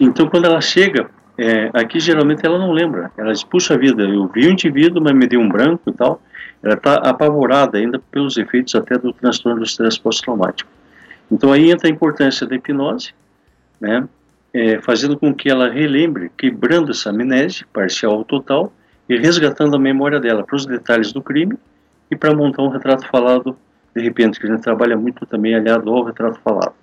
então, 0.00 0.26
quando 0.26 0.46
ela 0.46 0.62
chega, 0.62 1.10
é, 1.36 1.70
aqui 1.74 2.00
geralmente 2.00 2.46
ela 2.46 2.58
não 2.58 2.72
lembra. 2.72 3.12
Ela 3.18 3.30
diz, 3.30 3.44
puxa 3.44 3.76
vida, 3.76 4.02
eu 4.04 4.26
vi 4.28 4.48
um 4.48 4.52
indivíduo, 4.52 5.02
mas 5.02 5.12
me 5.14 5.26
deu 5.26 5.38
um 5.38 5.50
branco 5.50 5.90
e 5.90 5.92
tal. 5.92 6.22
Ela 6.62 6.74
está 6.74 6.94
apavorada 6.94 7.76
ainda 7.76 7.98
pelos 7.98 8.38
efeitos 8.38 8.74
até 8.74 8.96
do 8.96 9.12
transtorno 9.12 9.58
do 9.58 9.66
estresse 9.66 10.00
pós-traumático. 10.00 10.70
Então, 11.30 11.52
aí 11.52 11.70
entra 11.70 11.88
a 11.88 11.90
importância 11.90 12.46
da 12.46 12.54
hipnose, 12.54 13.12
né? 13.78 14.08
É, 14.54 14.80
fazendo 14.82 15.18
com 15.18 15.34
que 15.34 15.48
ela 15.48 15.70
relembre, 15.70 16.30
quebrando 16.36 16.90
essa 16.90 17.10
amnésia 17.10 17.66
parcial 17.72 18.18
ou 18.18 18.24
total 18.24 18.72
e 19.08 19.16
resgatando 19.16 19.76
a 19.76 19.78
memória 19.78 20.20
dela 20.20 20.44
para 20.44 20.56
os 20.56 20.66
detalhes 20.66 21.12
do 21.12 21.22
crime 21.22 21.58
e 22.10 22.16
para 22.16 22.34
montar 22.34 22.62
um 22.62 22.68
retrato 22.68 23.06
falado, 23.08 23.56
de 23.96 24.02
repente, 24.02 24.38
que 24.38 24.46
a 24.46 24.50
gente 24.50 24.62
trabalha 24.62 24.96
muito 24.96 25.24
também 25.24 25.54
aliado 25.54 25.90
ao 25.90 26.04
retrato 26.04 26.38
falado. 26.40 26.74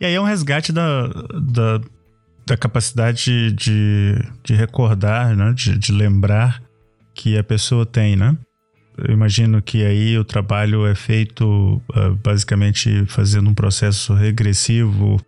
E 0.00 0.06
aí 0.06 0.14
é 0.14 0.20
um 0.20 0.24
resgate 0.24 0.72
da, 0.72 1.08
da, 1.08 1.78
da 2.50 2.56
capacidade 2.56 3.52
de, 3.52 4.16
de 4.42 4.54
recordar, 4.54 5.36
né? 5.36 5.52
de, 5.54 5.78
de 5.78 5.92
lembrar 5.92 6.60
que 7.14 7.38
a 7.38 7.44
pessoa 7.44 7.86
tem, 7.86 8.16
né? 8.16 8.36
Eu 8.98 9.14
imagino 9.14 9.62
que 9.62 9.86
aí 9.86 10.18
o 10.18 10.24
trabalho 10.24 10.84
é 10.84 10.94
feito 10.96 11.80
uh, 11.90 12.14
basicamente 12.22 13.06
fazendo 13.06 13.48
um 13.48 13.54
processo 13.54 14.14
regressivo. 14.14 15.20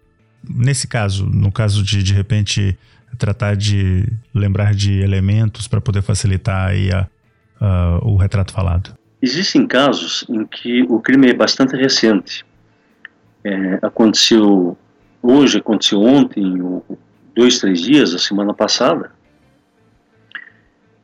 Nesse 0.43 0.89
caso, 0.89 1.25
no 1.25 1.53
caso 1.53 1.85
de 1.85 2.03
de 2.03 2.13
repente 2.13 2.77
tratar 3.17 3.55
de 3.55 4.05
lembrar 4.35 4.75
de 4.75 5.01
elementos 5.01 5.69
para 5.69 5.81
poder 5.81 6.03
facilitar 6.03 6.71
aí 6.71 6.91
a, 6.91 7.07
uh, 7.61 8.09
o 8.09 8.17
retrato 8.17 8.53
falado. 8.53 8.95
Existem 9.23 9.65
casos 9.65 10.25
em 10.29 10.45
que 10.45 10.83
o 10.89 10.99
crime 10.99 11.31
é 11.31 11.35
bastante 11.35 11.77
recente. 11.77 12.45
É, 13.45 13.79
aconteceu 13.81 14.77
hoje, 15.23 15.59
aconteceu 15.59 16.03
ontem, 16.03 16.61
dois, 17.35 17.59
três 17.59 17.81
dias, 17.81 18.15
a 18.15 18.19
semana 18.19 18.55
passada. 18.55 19.13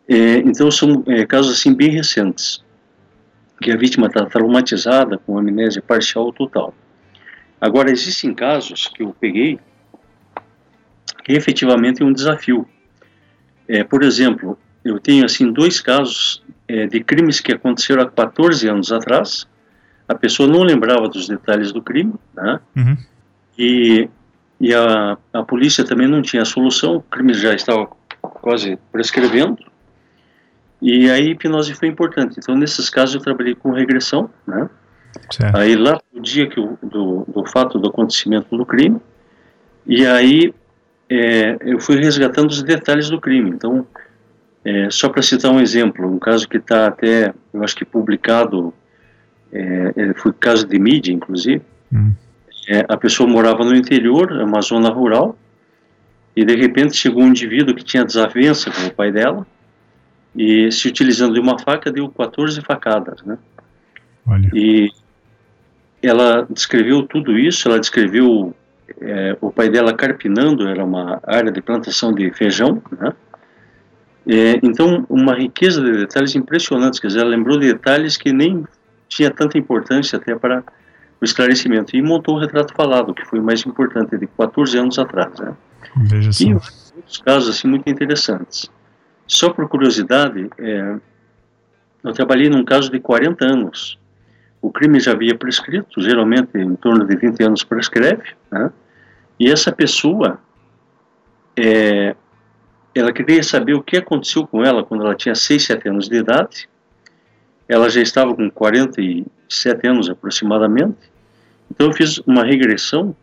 É, 0.08 0.38
então 0.38 0.70
são 0.70 1.04
é, 1.06 1.26
casos 1.26 1.58
assim 1.58 1.74
bem 1.74 1.90
recentes, 1.90 2.64
que 3.60 3.70
a 3.70 3.76
vítima 3.76 4.06
está 4.06 4.24
traumatizada 4.24 5.18
com 5.18 5.38
amnésia 5.38 5.82
parcial 5.82 6.24
ou 6.24 6.32
total. 6.32 6.74
Agora 7.60 7.90
existem 7.90 8.32
casos 8.32 8.88
que 8.88 9.02
eu 9.02 9.14
peguei 9.18 9.58
que 11.28 11.32
efetivamente 11.34 12.02
é 12.02 12.06
um 12.06 12.12
desafio. 12.12 12.66
É, 13.68 13.84
por 13.84 14.02
exemplo, 14.02 14.58
eu 14.82 14.98
tenho 14.98 15.26
assim 15.26 15.52
dois 15.52 15.78
casos 15.78 16.42
é, 16.66 16.86
de 16.86 17.04
crimes 17.04 17.38
que 17.38 17.52
aconteceram 17.52 18.02
há 18.02 18.10
14 18.10 18.66
anos 18.66 18.90
atrás. 18.90 19.46
A 20.08 20.14
pessoa 20.14 20.48
não 20.48 20.62
lembrava 20.62 21.06
dos 21.06 21.28
detalhes 21.28 21.70
do 21.70 21.82
crime, 21.82 22.14
né? 22.34 22.60
Uhum. 22.74 22.96
E, 23.58 24.08
e 24.60 24.74
a, 24.74 25.16
a 25.32 25.42
polícia 25.42 25.84
também 25.84 26.08
não 26.08 26.20
tinha 26.20 26.44
solução. 26.44 26.96
O 26.96 27.02
crime 27.02 27.32
já 27.34 27.54
estava 27.54 27.88
quase 28.20 28.78
prescrevendo. 28.90 29.58
E 30.80 31.10
a 31.10 31.18
hipnose 31.18 31.74
foi 31.74 31.88
importante. 31.88 32.36
Então, 32.38 32.56
nesses 32.56 32.88
casos, 32.90 33.14
eu 33.14 33.20
trabalhei 33.20 33.54
com 33.54 33.70
regressão, 33.70 34.30
né? 34.46 34.68
Certo. 35.30 35.56
Aí, 35.56 35.74
lá 35.74 36.00
no 36.12 36.20
dia 36.20 36.48
que 36.48 36.60
o, 36.60 36.78
do, 36.82 37.24
do 37.26 37.44
fato 37.46 37.78
do 37.78 37.88
acontecimento 37.88 38.56
do 38.56 38.64
crime, 38.64 39.00
e 39.86 40.06
aí 40.06 40.54
é, 41.08 41.56
eu 41.60 41.80
fui 41.80 41.96
resgatando 41.96 42.50
os 42.50 42.62
detalhes 42.62 43.08
do 43.08 43.20
crime. 43.20 43.50
Então, 43.50 43.86
é, 44.64 44.88
só 44.90 45.08
para 45.08 45.22
citar 45.22 45.50
um 45.50 45.60
exemplo, 45.60 46.06
um 46.06 46.18
caso 46.18 46.48
que 46.48 46.58
está 46.58 46.86
até, 46.86 47.32
eu 47.52 47.62
acho 47.62 47.74
que 47.74 47.84
publicado, 47.84 48.72
é, 49.52 49.92
é 49.96 50.14
foi 50.14 50.32
caso 50.32 50.66
de 50.66 50.78
mídia, 50.78 51.12
inclusive. 51.12 51.62
Hum. 51.92 52.12
É, 52.68 52.84
a 52.86 52.98
pessoa 52.98 53.26
morava 53.26 53.64
no 53.64 53.74
interior, 53.74 54.30
uma 54.30 54.60
zona 54.60 54.90
rural, 54.90 55.38
e 56.36 56.44
de 56.44 56.54
repente 56.54 56.94
chegou 56.94 57.22
um 57.22 57.28
indivíduo 57.28 57.74
que 57.74 57.82
tinha 57.82 58.04
desavença 58.04 58.70
com 58.70 58.86
o 58.86 58.94
pai 58.94 59.10
dela, 59.10 59.46
e 60.36 60.70
se 60.70 60.86
utilizando 60.86 61.32
de 61.32 61.40
uma 61.40 61.58
faca 61.58 61.90
deu 61.90 62.10
14 62.10 62.60
facadas, 62.60 63.22
né? 63.22 63.38
Olha. 64.26 64.50
E 64.52 64.90
ela 66.02 66.46
descreveu 66.50 67.02
tudo 67.04 67.38
isso, 67.38 67.66
ela 67.66 67.80
descreveu 67.80 68.54
é, 69.00 69.34
o 69.40 69.50
pai 69.50 69.70
dela 69.70 69.94
carpinando, 69.94 70.68
era 70.68 70.84
uma 70.84 71.20
área 71.26 71.50
de 71.50 71.62
plantação 71.62 72.12
de 72.12 72.30
feijão, 72.32 72.82
né? 73.00 73.14
É, 74.26 74.60
então, 74.62 75.06
uma 75.08 75.34
riqueza 75.34 75.82
de 75.82 75.90
detalhes 75.90 76.36
impressionantes, 76.36 77.00
quer 77.00 77.06
dizer, 77.06 77.20
ela 77.20 77.30
lembrou 77.30 77.58
de 77.58 77.72
detalhes 77.72 78.18
que 78.18 78.30
nem 78.30 78.62
tinha 79.08 79.30
tanta 79.30 79.56
importância 79.56 80.18
até 80.18 80.36
para 80.36 80.62
o 81.20 81.24
esclarecimento, 81.24 81.96
e 81.96 82.02
montou 82.02 82.36
o 82.36 82.38
retrato 82.38 82.72
falado, 82.74 83.12
que 83.12 83.24
foi 83.24 83.40
o 83.40 83.42
mais 83.42 83.64
importante, 83.66 84.16
de 84.16 84.26
14 84.26 84.78
anos 84.78 84.98
atrás, 84.98 85.32
né? 85.38 85.54
Veja. 85.96 86.30
E 86.44 86.54
outros 86.54 87.18
casos, 87.24 87.56
assim, 87.56 87.68
muito 87.68 87.88
interessantes. 87.90 88.70
Só 89.26 89.50
por 89.50 89.68
curiosidade, 89.68 90.48
é, 90.58 90.96
eu 92.02 92.12
trabalhei 92.12 92.48
num 92.48 92.64
caso 92.64 92.90
de 92.90 93.00
40 93.00 93.44
anos. 93.44 93.98
O 94.60 94.70
crime 94.70 94.98
já 95.00 95.12
havia 95.12 95.36
prescrito, 95.36 96.00
geralmente 96.00 96.56
em 96.56 96.74
torno 96.76 97.06
de 97.06 97.16
20 97.16 97.42
anos 97.42 97.64
prescreve, 97.64 98.34
né? 98.50 98.70
e 99.38 99.50
essa 99.50 99.70
pessoa, 99.70 100.40
é, 101.56 102.16
ela 102.94 103.12
queria 103.12 103.42
saber 103.42 103.74
o 103.74 103.82
que 103.82 103.96
aconteceu 103.96 104.46
com 104.46 104.64
ela 104.64 104.84
quando 104.84 105.04
ela 105.04 105.14
tinha 105.14 105.34
6, 105.34 105.62
7 105.64 105.88
anos 105.88 106.08
de 106.08 106.16
idade. 106.16 106.68
Ela 107.68 107.88
já 107.88 108.00
estava 108.00 108.34
com 108.34 108.50
47 109.48 109.86
anos 109.88 110.10
aproximadamente. 110.10 110.98
Então 111.70 111.88
eu 111.88 111.92
fiz 111.92 112.18
uma 112.18 112.44
regressão 112.44 113.16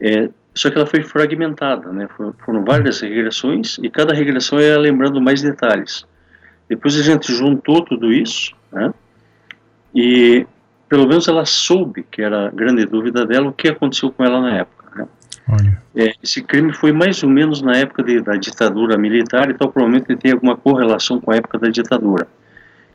é, 0.00 0.28
só 0.54 0.70
que 0.70 0.76
ela 0.76 0.86
foi 0.86 1.02
fragmentada, 1.02 1.92
né? 1.92 2.08
Foram 2.44 2.64
várias 2.64 3.00
regressões 3.00 3.78
e 3.82 3.90
cada 3.90 4.14
regressão 4.14 4.60
ia 4.60 4.78
lembrando 4.78 5.20
mais 5.20 5.42
detalhes. 5.42 6.06
Depois 6.68 6.98
a 6.98 7.02
gente 7.02 7.32
juntou 7.32 7.84
tudo 7.84 8.12
isso, 8.12 8.54
né? 8.72 8.92
E 9.94 10.46
pelo 10.88 11.06
menos 11.06 11.28
ela 11.28 11.44
soube, 11.44 12.04
que 12.10 12.22
era 12.22 12.48
a 12.48 12.50
grande 12.50 12.84
dúvida 12.86 13.26
dela, 13.26 13.48
o 13.48 13.52
que 13.52 13.68
aconteceu 13.68 14.10
com 14.10 14.24
ela 14.24 14.40
na 14.40 14.56
época. 14.56 14.96
Né? 14.96 15.08
É, 15.94 16.12
esse 16.22 16.42
crime 16.42 16.72
foi 16.72 16.92
mais 16.92 17.22
ou 17.22 17.28
menos 17.28 17.60
na 17.62 17.76
época 17.76 18.02
de, 18.02 18.20
da 18.20 18.36
ditadura 18.36 18.96
militar, 18.96 19.50
então 19.50 19.70
provavelmente 19.70 20.16
tem 20.16 20.32
alguma 20.32 20.56
correlação 20.56 21.20
com 21.20 21.30
a 21.30 21.36
época 21.36 21.58
da 21.58 21.68
ditadura. 21.68 22.26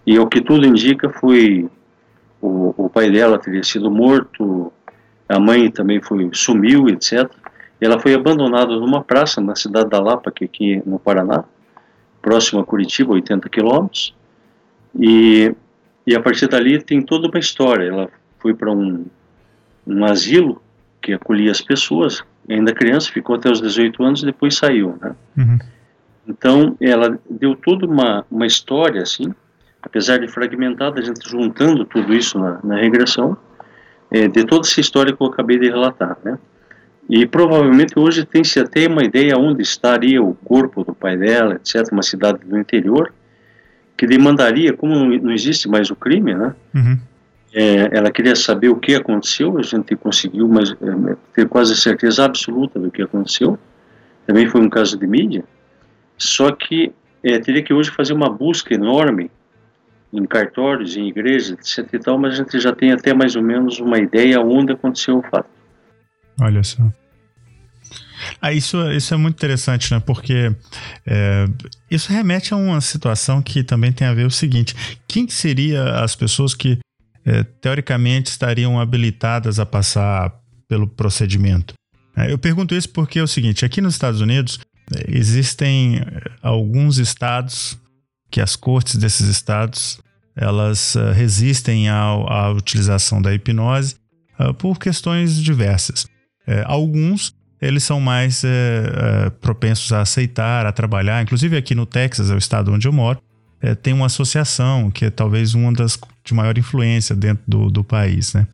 E 0.05 0.19
o 0.19 0.27
que 0.27 0.41
tudo 0.41 0.65
indica 0.65 1.09
foi 1.09 1.69
o, 2.43 2.73
o 2.77 2.89
pai 2.89 3.09
dela 3.09 3.39
teria 3.39 3.63
sido 3.63 3.89
morto, 3.89 4.71
a 5.29 5.39
mãe 5.39 5.71
também 5.71 6.01
foi 6.01 6.29
sumiu, 6.33 6.89
etc. 6.89 7.31
Ela 7.79 7.97
foi 7.99 8.13
abandonada 8.13 8.75
numa 8.75 9.01
praça 9.01 9.39
na 9.39 9.55
cidade 9.55 9.89
da 9.89 10.01
Lapa, 10.01 10.29
que 10.29 10.43
é 10.43 10.47
aqui 10.47 10.83
no 10.85 10.99
Paraná, 10.99 11.45
próximo 12.21 12.59
a 12.59 12.65
Curitiba, 12.65 13.13
80 13.13 13.47
quilômetros. 13.47 14.13
E, 14.99 15.55
e 16.05 16.15
a 16.15 16.21
partir 16.21 16.47
dali 16.47 16.81
tem 16.81 17.01
toda 17.01 17.29
uma 17.29 17.39
história. 17.39 17.87
Ela 17.87 18.09
foi 18.39 18.53
para 18.53 18.71
um, 18.71 19.05
um 19.87 20.03
asilo 20.03 20.61
que 21.01 21.13
acolhia 21.13 21.51
as 21.51 21.61
pessoas, 21.61 22.23
ainda 22.49 22.73
criança, 22.73 23.11
ficou 23.11 23.35
até 23.35 23.49
os 23.49 23.61
18 23.61 24.03
anos 24.03 24.23
e 24.23 24.25
depois 24.25 24.55
saiu. 24.55 24.97
Né? 25.01 25.15
Uhum. 25.37 25.59
Então, 26.27 26.77
ela 26.79 27.17
deu 27.29 27.55
toda 27.55 27.85
uma, 27.85 28.25
uma 28.29 28.45
história, 28.45 29.01
assim, 29.01 29.33
apesar 29.83 30.17
de 30.17 30.27
fragmentada, 30.27 30.99
a 30.99 31.03
gente 31.03 31.29
juntando 31.29 31.85
tudo 31.85 32.13
isso 32.13 32.39
na, 32.39 32.59
na 32.63 32.77
regressão, 32.77 33.37
é, 34.09 34.27
de 34.27 34.45
toda 34.45 34.65
essa 34.65 34.79
história 34.79 35.13
que 35.13 35.21
eu 35.21 35.27
acabei 35.27 35.59
de 35.59 35.67
relatar, 35.69 36.17
né? 36.23 36.39
E 37.09 37.25
provavelmente 37.25 37.99
hoje 37.99 38.25
tem-se 38.25 38.59
até 38.59 38.87
uma 38.87 39.03
ideia 39.03 39.37
onde 39.37 39.61
estaria 39.61 40.23
o 40.23 40.33
corpo 40.35 40.85
do 40.85 40.95
pai 40.95 41.17
dela, 41.17 41.55
etc., 41.55 41.91
uma 41.91 42.01
cidade 42.01 42.39
do 42.45 42.57
interior, 42.57 43.13
que 43.97 44.07
demandaria, 44.07 44.71
como 44.73 44.95
não 44.95 45.33
existe 45.33 45.67
mais 45.67 45.91
o 45.91 45.95
crime, 45.95 46.33
né? 46.33 46.55
Uhum. 46.73 46.97
É, 47.53 47.89
ela 47.91 48.09
queria 48.09 48.35
saber 48.35 48.69
o 48.69 48.77
que 48.77 48.95
aconteceu, 48.95 49.57
a 49.57 49.61
gente 49.61 49.95
conseguiu 49.95 50.47
mas, 50.47 50.71
é, 50.71 51.15
ter 51.33 51.47
quase 51.47 51.75
certeza 51.75 52.23
absoluta 52.23 52.79
do 52.79 52.89
que 52.89 53.01
aconteceu. 53.01 53.59
Também 54.25 54.47
foi 54.47 54.61
um 54.61 54.69
caso 54.69 54.97
de 54.97 55.05
mídia. 55.05 55.43
Só 56.17 56.51
que 56.51 56.93
é, 57.21 57.37
teria 57.37 57.61
que 57.61 57.73
hoje 57.73 57.91
fazer 57.91 58.13
uma 58.13 58.29
busca 58.29 58.73
enorme 58.73 59.29
em 60.13 60.25
cartórios, 60.25 60.95
em 60.95 61.07
igrejas, 61.07 61.49
etc 61.49 61.93
e 61.93 61.99
tal, 61.99 62.19
mas 62.19 62.33
a 62.33 62.37
gente 62.37 62.59
já 62.59 62.73
tem 62.73 62.91
até 62.91 63.13
mais 63.13 63.35
ou 63.35 63.41
menos 63.41 63.79
uma 63.79 63.97
ideia 63.97 64.39
onde 64.39 64.71
aconteceu 64.71 65.17
o 65.17 65.23
fato. 65.23 65.49
Olha 66.39 66.63
só. 66.63 66.83
Ah, 68.41 68.53
isso, 68.53 68.77
isso 68.91 69.13
é 69.13 69.17
muito 69.17 69.35
interessante, 69.35 69.91
né? 69.91 69.99
Porque 69.99 70.55
é, 71.05 71.45
isso 71.89 72.11
remete 72.11 72.53
a 72.53 72.57
uma 72.57 72.79
situação 72.79 73.41
que 73.41 73.63
também 73.63 73.91
tem 73.91 74.07
a 74.07 74.13
ver 74.13 74.25
o 74.25 74.31
seguinte: 74.31 74.75
quem 75.07 75.27
seria 75.27 75.99
as 75.99 76.15
pessoas 76.15 76.53
que 76.53 76.79
é, 77.25 77.43
teoricamente 77.43 78.29
estariam 78.29 78.79
habilitadas 78.79 79.59
a 79.59 79.65
passar 79.65 80.33
pelo 80.67 80.87
procedimento? 80.87 81.73
É, 82.15 82.31
eu 82.31 82.37
pergunto 82.37 82.75
isso 82.75 82.89
porque 82.89 83.19
é 83.19 83.23
o 83.23 83.27
seguinte: 83.27 83.65
aqui 83.65 83.81
nos 83.81 83.95
Estados 83.95 84.21
Unidos 84.21 84.59
é, 84.95 85.17
existem 85.17 86.01
alguns 86.41 86.97
estados 86.97 87.77
que 88.33 88.41
as 88.41 88.55
cortes 88.55 88.95
desses 88.95 89.27
estados 89.27 89.99
elas 90.35 90.95
uh, 90.95 91.11
resistem 91.11 91.87
ao, 91.87 92.27
à 92.27 92.51
utilização 92.51 93.21
da 93.21 93.31
hipnose 93.31 93.95
uh, 94.39 94.51
por 94.55 94.79
questões 94.79 95.39
diversas. 95.39 96.07
É, 96.47 96.63
alguns 96.65 97.35
eles 97.61 97.83
são 97.83 98.01
mais 98.01 98.43
propensos 99.39 99.93
a 99.93 100.01
aceitar, 100.01 100.65
a 100.65 100.73
trabalhar. 100.73 101.23
Inclusive 101.23 101.55
aqui 101.55 101.73
no 101.73 101.85
Texas, 101.85 102.29
é 102.29 102.35
o 102.35 102.37
estado 102.37 102.73
onde 102.73 102.85
eu 102.85 102.91
moro, 102.91 103.21
tem 103.81 103.93
uma 103.93 104.07
associação 104.07 104.91
que 104.91 105.05
é 105.05 105.09
talvez 105.09 105.53
uma 105.53 105.71
das 105.71 105.97
de 106.25 106.33
maior 106.33 106.57
influência 106.57 107.15
dentro 107.15 107.41
do, 107.47 107.71
do 107.71 107.81
país, 107.81 108.33
né? 108.33 108.45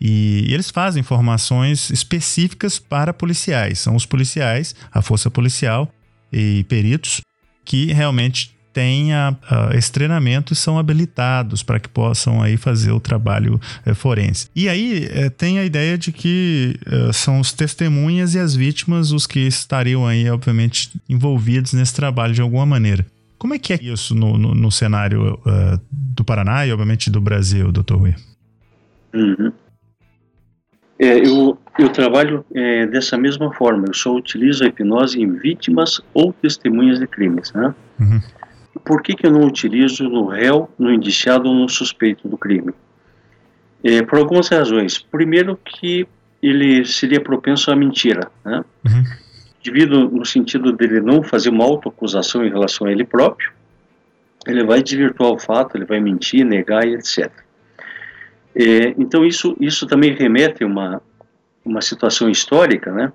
E 0.00 0.46
eles 0.54 0.70
fazem 0.70 1.02
formações 1.02 1.90
específicas 1.90 2.78
para 2.78 3.12
policiais. 3.12 3.80
São 3.80 3.96
os 3.96 4.06
policiais, 4.06 4.72
a 4.92 5.02
força 5.02 5.28
policial 5.28 5.92
e 6.32 6.64
peritos 6.68 7.22
que 7.64 7.92
realmente 7.92 8.54
tenha 8.74 9.36
uh, 9.44 9.74
esse 9.76 9.90
treinamento 9.90 10.52
e 10.52 10.56
são 10.56 10.78
habilitados 10.78 11.62
para 11.62 11.78
que 11.78 11.88
possam 11.88 12.42
aí 12.42 12.56
fazer 12.56 12.90
o 12.90 12.98
trabalho 12.98 13.60
uh, 13.86 13.94
forense. 13.94 14.48
E 14.54 14.68
aí 14.68 15.06
uh, 15.06 15.30
tem 15.30 15.60
a 15.60 15.64
ideia 15.64 15.96
de 15.96 16.10
que 16.10 16.76
eh, 16.86 17.12
são 17.12 17.38
os 17.38 17.52
testemunhas 17.52 18.34
e 18.34 18.38
as 18.38 18.54
vítimas 18.54 19.12
os 19.12 19.26
que 19.26 19.40
estariam 19.40 20.06
aí, 20.06 20.28
obviamente, 20.28 20.90
envolvidos 21.08 21.72
nesse 21.72 21.94
trabalho 21.94 22.34
de 22.34 22.42
alguma 22.42 22.66
maneira. 22.66 23.06
Como 23.38 23.54
é 23.54 23.58
que 23.58 23.72
é 23.72 23.78
isso 23.80 24.14
no, 24.14 24.36
no, 24.36 24.54
no 24.54 24.70
cenário 24.72 25.34
uh, 25.34 25.80
do 25.90 26.24
Paraná 26.24 26.66
e, 26.66 26.72
obviamente, 26.72 27.10
do 27.10 27.20
Brasil, 27.20 27.70
doutor 27.70 27.98
Rui? 27.98 28.14
Uhum. 29.14 29.52
É, 30.98 31.18
eu, 31.18 31.58
eu 31.78 31.88
trabalho 31.88 32.44
é, 32.54 32.86
dessa 32.86 33.16
mesma 33.16 33.52
forma. 33.52 33.84
Eu 33.88 33.94
só 33.94 34.14
utilizo 34.14 34.64
a 34.64 34.68
hipnose 34.68 35.20
em 35.20 35.32
vítimas 35.32 36.00
ou 36.12 36.32
testemunhas 36.32 36.98
de 36.98 37.06
crimes. 37.06 37.52
Né? 37.52 37.74
Uhum. 38.00 38.20
Por 38.84 39.02
que, 39.02 39.14
que 39.14 39.26
eu 39.26 39.30
não 39.30 39.46
utilizo 39.46 40.04
no 40.08 40.26
réu, 40.26 40.70
no 40.78 40.92
indiciado 40.92 41.48
ou 41.48 41.54
no 41.54 41.68
suspeito 41.68 42.28
do 42.28 42.36
crime? 42.36 42.72
É, 43.82 44.02
por 44.02 44.18
algumas 44.18 44.48
razões. 44.48 44.98
Primeiro, 44.98 45.58
que 45.62 46.06
ele 46.42 46.84
seria 46.84 47.20
propenso 47.20 47.70
à 47.70 47.76
mentira. 47.76 48.30
Né? 48.44 48.64
Uhum 48.86 49.04
indivíduo, 49.64 50.10
no 50.10 50.26
sentido 50.26 50.72
dele 50.72 51.00
não 51.00 51.22
fazer 51.22 51.48
uma 51.48 51.64
autoacusação 51.64 52.44
em 52.44 52.50
relação 52.50 52.86
a 52.86 52.92
ele 52.92 53.04
próprio, 53.04 53.50
ele 54.46 54.62
vai 54.62 54.82
desvirtuar 54.82 55.32
o 55.32 55.38
fato, 55.38 55.76
ele 55.76 55.86
vai 55.86 56.00
mentir, 56.00 56.44
negar 56.44 56.86
e 56.86 56.94
etc. 56.94 57.30
É, 58.54 58.94
então 58.98 59.24
isso, 59.24 59.56
isso 59.58 59.86
também 59.86 60.14
remete 60.14 60.62
a 60.62 60.66
uma, 60.66 61.02
uma 61.64 61.80
situação 61.80 62.28
histórica, 62.28 62.92
né? 62.92 63.10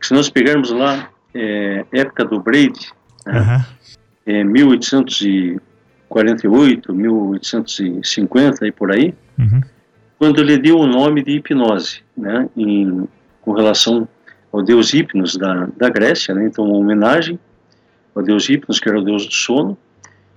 Se 0.00 0.14
nós 0.14 0.30
pegarmos 0.30 0.70
lá, 0.70 1.10
é, 1.34 1.84
época 1.92 2.24
do 2.24 2.40
Brady, 2.40 2.90
né? 3.26 3.40
uhum. 3.40 3.75
É, 4.26 4.44
1848, 4.44 6.92
1850 6.92 8.66
e 8.66 8.72
por 8.72 8.92
aí, 8.92 9.14
uhum. 9.38 9.62
quando 10.18 10.40
ele 10.40 10.58
deu 10.58 10.78
o 10.78 10.86
nome 10.86 11.22
de 11.22 11.36
hipnose, 11.36 12.02
né? 12.16 12.48
Em, 12.56 13.06
com 13.40 13.52
relação 13.52 14.08
ao 14.52 14.62
deus 14.62 14.92
Hipnos 14.92 15.36
da, 15.36 15.68
da 15.76 15.88
Grécia, 15.88 16.34
né? 16.34 16.46
então 16.46 16.64
uma 16.64 16.76
homenagem 16.76 17.38
ao 18.14 18.22
deus 18.22 18.48
Hipnos, 18.48 18.80
que 18.80 18.88
era 18.88 18.98
o 18.98 19.04
deus 19.04 19.26
do 19.26 19.32
sono, 19.32 19.76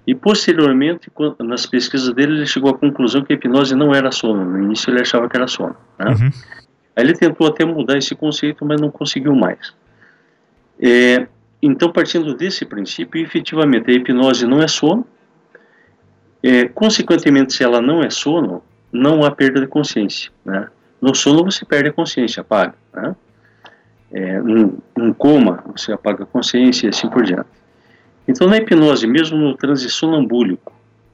e 0.06 0.14
posteriormente, 0.14 1.12
nas 1.40 1.66
pesquisas 1.66 2.14
dele, 2.14 2.34
ele 2.34 2.46
chegou 2.46 2.72
à 2.72 2.78
conclusão 2.78 3.24
que 3.24 3.34
a 3.34 3.36
hipnose 3.36 3.76
não 3.76 3.94
era 3.94 4.12
sono, 4.12 4.44
no 4.44 4.64
início 4.64 4.92
ele 4.92 5.02
achava 5.02 5.30
que 5.30 5.38
era 5.38 5.48
sono. 5.48 5.76
Né? 5.98 6.08
Uhum. 6.08 6.32
Aí 6.96 7.04
ele 7.04 7.14
tentou 7.14 7.48
até 7.48 7.64
mudar 7.64 7.98
esse 7.98 8.16
conceito, 8.16 8.66
mas 8.66 8.82
não 8.82 8.92
conseguiu 8.92 9.36
mais. 9.36 9.74
É, 10.80 11.28
então, 11.62 11.92
partindo 11.92 12.34
desse 12.34 12.66
princípio, 12.66 13.22
efetivamente 13.22 13.90
a 13.92 13.94
hipnose 13.94 14.46
não 14.46 14.62
é 14.62 14.68
sono, 14.68 15.06
é, 16.42 16.68
consequentemente, 16.70 17.54
se 17.54 17.64
ela 17.64 17.82
não 17.82 18.02
é 18.02 18.10
sono, 18.10 18.64
não 18.92 19.24
há 19.24 19.32
perda 19.32 19.60
de 19.60 19.68
consciência. 19.68 20.32
Né? 20.46 20.68
No 21.02 21.14
sono 21.14 21.44
você 21.44 21.66
perde 21.66 21.90
a 21.90 21.94
consciência, 21.94 22.42
apaga. 22.42 22.76
Né? 22.94 23.16
é, 24.12 24.42
um, 24.42 24.78
um 24.98 25.14
coma, 25.14 25.64
você 25.76 25.92
apaga 25.92 26.24
a 26.24 26.26
consciência 26.26 26.88
e 26.88 26.90
assim 26.90 27.10
por 27.10 27.24
diante. 27.24 27.50
Então, 28.28 28.48
na 28.48 28.58
hipnose, 28.58 29.08
mesmo 29.08 29.38
no 29.38 29.56
transe 29.56 29.90
sonambúlico, 29.90 30.74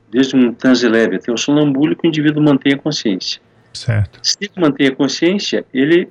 desde 0.10 0.36
um 0.36 0.54
transe 0.54 0.88
leve 0.88 1.18
até 1.18 1.32
o 1.32 1.38
sonambúlico, 1.38 2.06
o 2.06 2.08
indivíduo 2.08 2.44
mantém 2.44 2.74
a 2.74 2.78
consciência. 2.78 3.42
Certo. 3.74 4.20
Se 4.22 4.38
ele 4.42 4.52
mantém 4.58 4.88
a 4.88 4.96
consciência, 4.96 5.66
ele 5.74 6.10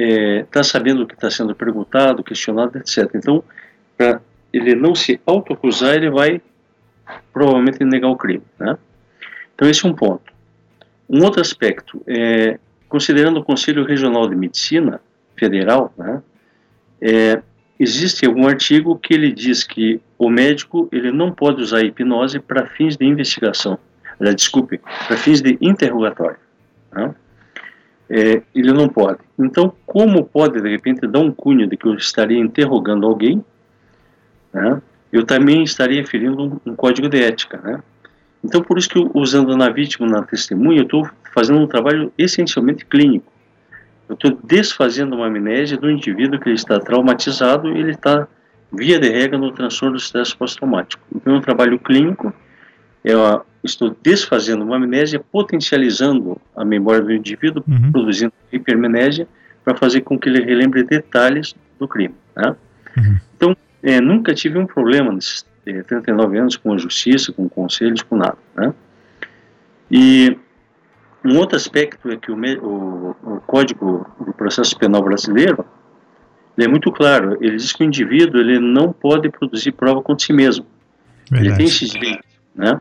está 0.00 0.60
é, 0.60 0.62
sabendo 0.62 1.02
o 1.02 1.06
que 1.06 1.14
está 1.14 1.30
sendo 1.30 1.54
perguntado, 1.54 2.22
questionado, 2.22 2.78
etc. 2.78 3.10
Então, 3.14 3.42
para 3.96 4.20
ele 4.52 4.74
não 4.74 4.94
se 4.94 5.20
autoacusar, 5.26 5.94
ele 5.94 6.10
vai 6.10 6.40
provavelmente 7.32 7.84
negar 7.84 8.08
o 8.08 8.16
crime. 8.16 8.42
Né? 8.58 8.76
Então, 9.54 9.68
esse 9.68 9.84
é 9.84 9.88
um 9.88 9.94
ponto. 9.94 10.32
Um 11.08 11.24
outro 11.24 11.40
aspecto, 11.40 12.02
é, 12.06 12.58
considerando 12.88 13.40
o 13.40 13.44
Conselho 13.44 13.84
Regional 13.84 14.28
de 14.28 14.36
Medicina, 14.36 15.00
federal, 15.36 15.92
né, 15.96 16.22
é, 17.00 17.42
existe 17.78 18.26
algum 18.26 18.46
artigo 18.46 18.98
que 18.98 19.14
ele 19.14 19.32
diz 19.32 19.64
que 19.64 20.00
o 20.18 20.28
médico 20.28 20.88
ele 20.92 21.10
não 21.10 21.32
pode 21.32 21.62
usar 21.62 21.82
hipnose 21.82 22.38
para 22.38 22.66
fins 22.66 22.96
de 22.96 23.06
investigação, 23.06 23.78
desculpe, 24.36 24.78
para 25.08 25.16
fins 25.16 25.40
de 25.40 25.56
interrogatório. 25.62 26.36
Né? 26.92 27.14
É, 28.12 28.42
ele 28.52 28.72
não 28.72 28.88
pode. 28.88 29.20
Então, 29.38 29.72
como 29.86 30.24
pode 30.24 30.60
de 30.60 30.68
repente 30.68 31.06
dar 31.06 31.20
um 31.20 31.30
cunho 31.30 31.68
de 31.68 31.76
que 31.76 31.86
eu 31.86 31.94
estaria 31.94 32.40
interrogando 32.40 33.06
alguém, 33.06 33.44
né? 34.52 34.82
eu 35.12 35.24
também 35.24 35.62
estaria 35.62 36.04
ferindo 36.04 36.42
um, 36.42 36.72
um, 36.72 36.74
código 36.74 37.08
de 37.08 37.22
ética, 37.22 37.58
né? 37.58 37.80
Então, 38.42 38.62
por 38.62 38.78
isso 38.78 38.88
que 38.88 38.98
usando 39.14 39.56
na 39.56 39.68
vítima, 39.68 40.08
na 40.08 40.22
testemunha, 40.22 40.80
eu 40.80 40.84
estou 40.84 41.08
fazendo 41.32 41.60
um 41.60 41.68
trabalho 41.68 42.12
essencialmente 42.18 42.84
clínico. 42.84 43.30
Eu 44.08 44.14
estou 44.14 44.36
desfazendo 44.42 45.14
uma 45.14 45.26
amnésia 45.26 45.76
do 45.76 45.88
indivíduo 45.88 46.40
que 46.40 46.48
ele 46.48 46.56
está 46.56 46.80
traumatizado 46.80 47.68
e 47.68 47.78
ele 47.78 47.92
está, 47.92 48.26
via 48.72 48.98
de 48.98 49.08
regra, 49.08 49.38
no 49.38 49.52
transtorno 49.52 49.96
do 49.96 50.00
estresse 50.00 50.34
pós-traumático. 50.36 51.02
Então, 51.14 51.34
é 51.34 51.36
um 51.36 51.40
trabalho 51.40 51.78
clínico, 51.78 52.32
eu 53.04 53.44
estou 53.62 53.96
desfazendo 54.02 54.64
uma 54.64 54.76
amnésia, 54.76 55.20
potencializando 55.20 56.40
a 56.56 56.64
memória 56.64 57.02
do 57.02 57.12
indivíduo, 57.12 57.62
uhum. 57.68 57.92
produzindo 57.92 58.32
hipermnésia, 58.52 59.28
para 59.64 59.76
fazer 59.76 60.00
com 60.00 60.18
que 60.18 60.28
ele 60.28 60.42
relembre 60.42 60.82
detalhes 60.82 61.54
do 61.78 61.86
crime. 61.86 62.14
Né? 62.34 62.56
Uhum. 62.96 63.18
Então, 63.36 63.56
é, 63.82 64.00
nunca 64.00 64.34
tive 64.34 64.58
um 64.58 64.66
problema 64.66 65.12
nesses 65.12 65.44
é, 65.66 65.82
39 65.82 66.38
anos 66.38 66.56
com 66.56 66.72
a 66.72 66.78
justiça, 66.78 67.32
com 67.32 67.48
conselhos, 67.48 68.02
com 68.02 68.16
nada. 68.16 68.38
Né? 68.56 68.72
E 69.90 70.38
um 71.24 71.36
outro 71.36 71.56
aspecto 71.56 72.10
é 72.10 72.16
que 72.16 72.30
o, 72.30 72.36
o, 72.36 73.16
o 73.22 73.40
Código 73.46 74.06
do 74.18 74.32
Processo 74.32 74.76
Penal 74.78 75.02
Brasileiro 75.02 75.64
é 76.56 76.68
muito 76.68 76.90
claro. 76.92 77.36
Ele 77.40 77.56
diz 77.56 77.72
que 77.72 77.82
o 77.82 77.86
indivíduo 77.86 78.40
ele 78.40 78.58
não 78.58 78.92
pode 78.92 79.28
produzir 79.30 79.72
prova 79.72 80.02
contra 80.02 80.24
si 80.24 80.32
mesmo. 80.32 80.66
Verdade. 81.30 81.48
Ele 81.48 81.56
tem 81.56 81.66
esse 81.66 81.86
direito, 81.86 82.24
né? 82.54 82.80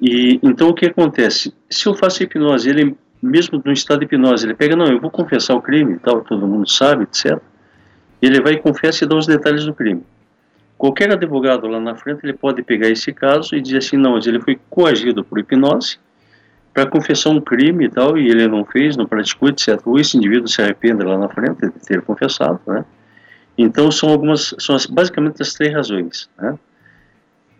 E 0.00 0.38
então 0.42 0.68
o 0.68 0.74
que 0.74 0.86
acontece? 0.86 1.54
Se 1.70 1.86
eu 1.86 1.94
faço 1.94 2.22
hipnose, 2.22 2.68
ele 2.68 2.96
mesmo 3.22 3.60
no 3.64 3.72
estado 3.72 4.00
de 4.00 4.04
hipnose, 4.04 4.46
ele 4.46 4.54
pega, 4.54 4.76
não, 4.76 4.86
eu 4.86 5.00
vou 5.00 5.10
confessar 5.10 5.54
o 5.54 5.62
crime, 5.62 5.98
tal, 5.98 6.20
todo 6.20 6.46
mundo 6.46 6.68
sabe, 6.68 7.04
etc. 7.04 7.38
Ele 8.20 8.40
vai 8.40 8.56
confessa 8.58 9.04
e 9.04 9.08
dá 9.08 9.16
os 9.16 9.26
detalhes 9.26 9.64
do 9.64 9.74
crime. 9.74 10.02
Qualquer 10.76 11.10
advogado 11.10 11.66
lá 11.66 11.80
na 11.80 11.94
frente, 11.94 12.20
ele 12.24 12.34
pode 12.34 12.62
pegar 12.62 12.88
esse 12.88 13.12
caso 13.12 13.54
e 13.54 13.60
dizer 13.60 13.78
assim, 13.78 13.96
não, 13.96 14.12
mas 14.12 14.26
ele 14.26 14.40
foi 14.40 14.58
coagido 14.68 15.24
por 15.24 15.38
hipnose, 15.38 15.98
para 16.74 16.86
confessar 16.86 17.30
um 17.30 17.40
crime 17.40 17.86
e 17.86 17.88
tal, 17.88 18.18
e 18.18 18.28
ele 18.28 18.48
não 18.48 18.64
fez, 18.64 18.96
não 18.96 19.06
praticou, 19.06 19.48
etc. 19.48 19.80
Ou 19.86 19.98
esse 19.98 20.16
indivíduo 20.16 20.48
se 20.48 20.60
arrepende 20.60 21.04
lá 21.04 21.16
na 21.16 21.28
frente 21.28 21.60
de 21.60 21.80
ter 21.86 22.02
confessado, 22.02 22.60
né? 22.66 22.84
Então 23.56 23.90
são 23.92 24.08
algumas, 24.08 24.54
são 24.58 24.74
as, 24.74 24.84
basicamente 24.84 25.40
as 25.40 25.54
três 25.54 25.72
razões, 25.72 26.28
né? 26.36 26.58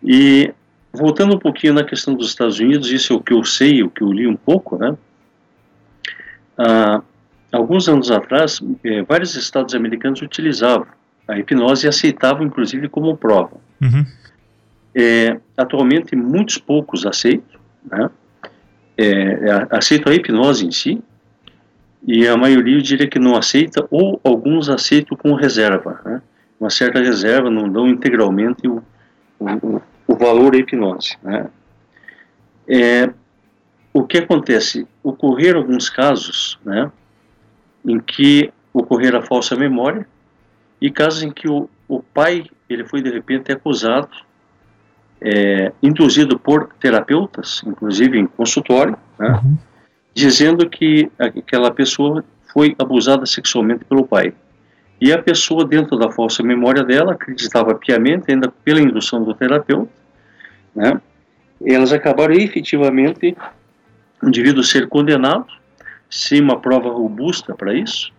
E 0.03 0.53
voltando 0.95 1.35
um 1.35 1.39
pouquinho 1.39 1.73
na 1.73 1.83
questão 1.83 2.13
dos 2.13 2.29
Estados 2.29 2.59
Unidos, 2.59 2.91
isso 2.91 3.13
é 3.13 3.15
o 3.15 3.19
que 3.19 3.33
eu 3.33 3.43
sei, 3.43 3.83
o 3.83 3.89
que 3.89 4.01
eu 4.01 4.11
li 4.11 4.27
um 4.27 4.35
pouco, 4.35 4.77
né? 4.77 4.95
Ah, 6.57 7.01
alguns 7.51 7.87
anos 7.87 8.11
atrás, 8.11 8.61
eh, 8.83 9.03
vários 9.03 9.35
estados 9.35 9.75
americanos 9.75 10.21
utilizavam 10.21 10.87
a 11.27 11.37
hipnose 11.37 11.85
e 11.85 11.89
aceitavam, 11.89 12.45
inclusive, 12.45 12.87
como 12.87 13.17
prova. 13.17 13.57
Uhum. 13.81 14.05
É, 14.93 15.39
atualmente, 15.57 16.15
muitos 16.15 16.57
poucos 16.57 17.05
aceitam, 17.05 17.59
né? 17.83 18.09
É, 18.97 19.67
aceitam 19.71 20.11
a 20.11 20.15
hipnose 20.15 20.65
em 20.65 20.71
si, 20.71 21.03
e 22.07 22.27
a 22.27 22.37
maioria 22.37 22.77
eu 22.77 22.81
diria 22.81 23.07
que 23.07 23.19
não 23.19 23.35
aceita, 23.35 23.85
ou 23.89 24.21
alguns 24.23 24.69
aceitam 24.69 25.17
com 25.17 25.33
reserva, 25.33 25.99
né? 26.05 26.21
uma 26.59 26.69
certa 26.69 26.99
reserva, 26.99 27.49
não 27.49 27.69
dão 27.69 27.87
integralmente 27.87 28.67
o, 28.67 28.81
o, 29.39 29.81
o 30.07 30.15
valor 30.15 30.51
da 30.51 30.57
hipnose. 30.57 31.17
Né? 31.23 31.47
É, 32.67 33.13
o 33.93 34.03
que 34.03 34.17
acontece? 34.17 34.87
Ocorreram 35.03 35.61
alguns 35.61 35.89
casos 35.89 36.59
né, 36.65 36.91
em 37.85 37.99
que 37.99 38.51
ocorreu 38.73 39.17
a 39.17 39.21
falsa 39.21 39.55
memória 39.55 40.07
e 40.81 40.91
casos 40.91 41.23
em 41.23 41.31
que 41.31 41.49
o, 41.49 41.69
o 41.87 42.01
pai 42.01 42.45
ele 42.69 42.83
foi 42.85 43.01
de 43.01 43.09
repente 43.09 43.51
acusado, 43.51 44.09
é, 45.21 45.71
induzido 45.81 46.37
por 46.37 46.73
terapeutas, 46.79 47.61
inclusive 47.65 48.19
em 48.19 48.27
consultório, 48.27 48.97
né, 49.17 49.29
uhum. 49.29 49.57
dizendo 50.13 50.69
que 50.69 51.09
aquela 51.17 51.71
pessoa 51.71 52.23
foi 52.51 52.75
abusada 52.77 53.25
sexualmente 53.25 53.85
pelo 53.85 54.05
pai. 54.05 54.33
E 54.99 55.11
a 55.11 55.21
pessoa, 55.21 55.65
dentro 55.65 55.97
da 55.97 56.11
falsa 56.11 56.41
memória 56.41 56.83
dela, 56.83 57.13
acreditava 57.13 57.75
piamente, 57.75 58.31
ainda 58.31 58.49
pela 58.63 58.81
indução 58.81 59.23
do 59.23 59.33
terapeuta, 59.33 59.91
né? 60.75 61.01
Elas 61.65 61.91
acabaram 61.93 62.33
efetivamente 62.33 63.35
o 64.21 64.27
indivíduo 64.27 64.63
ser 64.63 64.87
condenado, 64.87 65.47
sem 66.09 66.41
uma 66.41 66.59
prova 66.59 66.89
robusta 66.89 67.53
para 67.55 67.73
isso, 67.73 68.13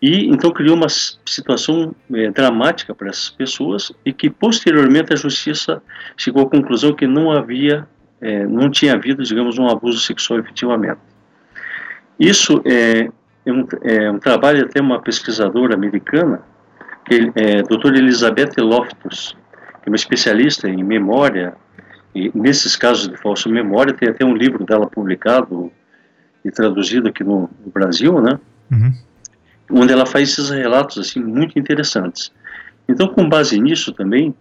e 0.00 0.28
então 0.28 0.50
criou 0.50 0.76
uma 0.76 0.88
situação 0.88 1.94
é, 2.12 2.30
dramática 2.30 2.94
para 2.94 3.08
essas 3.08 3.30
pessoas 3.30 3.90
e 4.04 4.12
que 4.12 4.28
posteriormente 4.28 5.14
a 5.14 5.16
justiça 5.16 5.82
chegou 6.14 6.42
à 6.42 6.50
conclusão 6.50 6.92
que 6.92 7.06
não 7.06 7.32
havia, 7.32 7.88
é, 8.20 8.46
não 8.46 8.70
tinha 8.70 8.92
havido, 8.92 9.22
digamos, 9.22 9.58
um 9.58 9.66
abuso 9.66 9.98
sexual 10.00 10.40
efetivamente. 10.40 11.00
Isso 12.18 12.60
é, 12.66 13.08
um, 13.52 13.66
é 13.82 14.10
um 14.10 14.18
trabalho 14.18 14.64
até 14.64 14.80
uma 14.80 15.00
pesquisadora 15.00 15.74
americana, 15.74 16.42
que 17.04 17.30
é 17.34 17.62
doutora 17.62 17.98
Elizabeth 17.98 18.52
Loftus, 18.58 19.36
que 19.82 19.88
é 19.88 19.90
uma 19.90 19.96
especialista 19.96 20.68
em 20.68 20.82
memória, 20.82 21.54
e 22.14 22.30
nesses 22.34 22.76
casos 22.76 23.08
de 23.08 23.16
falsa 23.16 23.48
memória, 23.48 23.92
tem 23.92 24.08
até 24.08 24.24
um 24.24 24.34
livro 24.34 24.64
dela 24.64 24.86
publicado 24.86 25.70
e 26.44 26.50
traduzido 26.50 27.08
aqui 27.08 27.24
no, 27.24 27.50
no 27.64 27.72
Brasil, 27.72 28.20
né? 28.20 28.38
Uhum. 28.70 28.92
Onde 29.70 29.92
ela 29.92 30.06
faz 30.06 30.30
esses 30.30 30.50
relatos, 30.50 30.98
assim, 30.98 31.20
muito 31.20 31.58
interessantes. 31.58 32.32
Então, 32.88 33.08
com 33.08 33.28
base 33.28 33.58
nisso 33.60 33.92
também, 33.92 34.34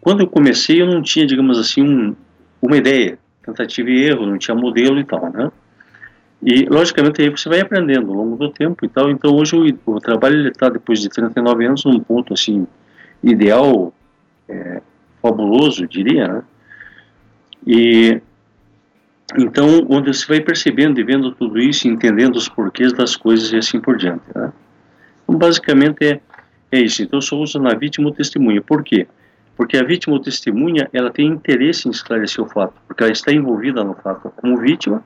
quando 0.00 0.20
eu 0.20 0.26
comecei, 0.26 0.82
eu 0.82 0.86
não 0.86 1.00
tinha, 1.00 1.26
digamos 1.26 1.58
assim, 1.58 1.82
um, 1.82 2.16
uma 2.60 2.76
ideia, 2.76 3.18
tentativa 3.44 3.88
e 3.88 4.04
erro, 4.04 4.26
não 4.26 4.38
tinha 4.38 4.54
modelo 4.54 4.98
e 4.98 5.04
tal, 5.04 5.30
né? 5.32 5.50
E, 6.42 6.64
logicamente, 6.64 7.22
aí 7.22 7.28
você 7.28 7.48
vai 7.48 7.60
aprendendo 7.60 8.10
ao 8.10 8.16
longo 8.16 8.36
do 8.36 8.50
tempo 8.50 8.84
e 8.84 8.88
tal. 8.88 9.08
Então, 9.10 9.34
hoje 9.36 9.54
o, 9.54 9.92
o 9.92 10.00
trabalho 10.00 10.48
está, 10.48 10.68
depois 10.68 11.00
de 11.00 11.08
39 11.08 11.66
anos, 11.66 11.84
num 11.84 12.00
ponto, 12.00 12.34
assim, 12.34 12.66
ideal, 13.22 13.94
é, 14.48 14.82
fabuloso, 15.22 15.86
diria, 15.86 16.26
né? 16.26 16.42
E, 17.64 18.20
então, 19.38 19.86
onde 19.88 20.12
você 20.12 20.26
vai 20.26 20.40
percebendo 20.40 21.00
e 21.00 21.04
vendo 21.04 21.30
tudo 21.30 21.60
isso, 21.60 21.86
entendendo 21.86 22.34
os 22.34 22.48
porquês 22.48 22.92
das 22.92 23.14
coisas 23.14 23.52
e 23.52 23.56
assim 23.56 23.80
por 23.80 23.96
diante, 23.96 24.24
né? 24.34 24.52
Então, 25.22 25.38
basicamente, 25.38 26.04
é, 26.04 26.20
é 26.72 26.80
isso. 26.80 27.04
Então, 27.04 27.18
eu 27.18 27.22
só 27.22 27.36
uso 27.36 27.60
na 27.60 27.72
vítima 27.74 28.08
o 28.08 28.12
testemunha. 28.12 28.60
Por 28.60 28.82
quê? 28.82 29.06
Porque 29.56 29.76
a 29.76 29.84
vítima 29.84 30.14
ou 30.14 30.20
testemunha, 30.20 30.88
ela 30.92 31.10
tem 31.10 31.28
interesse 31.28 31.86
em 31.86 31.92
esclarecer 31.92 32.42
o 32.44 32.48
fato, 32.48 32.74
porque 32.88 33.04
ela 33.04 33.12
está 33.12 33.32
envolvida 33.32 33.84
no 33.84 33.94
fato 33.94 34.32
como 34.36 34.58
vítima, 34.58 35.04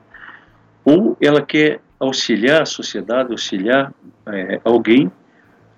ou 0.87 1.17
ela 1.19 1.41
quer 1.41 1.81
auxiliar 1.99 2.61
a 2.61 2.65
sociedade, 2.65 3.31
auxiliar 3.31 3.91
é, 4.25 4.61
alguém 4.63 5.11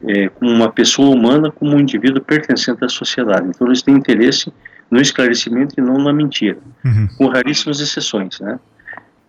é, 0.08 0.30
como 0.30 0.52
uma 0.52 0.72
pessoa 0.72 1.10
humana, 1.10 1.52
como 1.52 1.76
um 1.76 1.80
indivíduo 1.80 2.22
pertencente 2.22 2.86
à 2.86 2.88
sociedade. 2.88 3.48
Então 3.48 3.66
eles 3.66 3.82
têm 3.82 3.96
interesse 3.96 4.54
no 4.92 5.02
esclarecimento 5.02 5.74
e 5.76 5.82
não 5.82 5.98
na 5.98 6.14
mentira, 6.14 6.60
uhum. 6.86 7.08
com 7.18 7.26
raríssimas 7.26 7.80
exceções. 7.80 8.40
Né? 8.40 8.60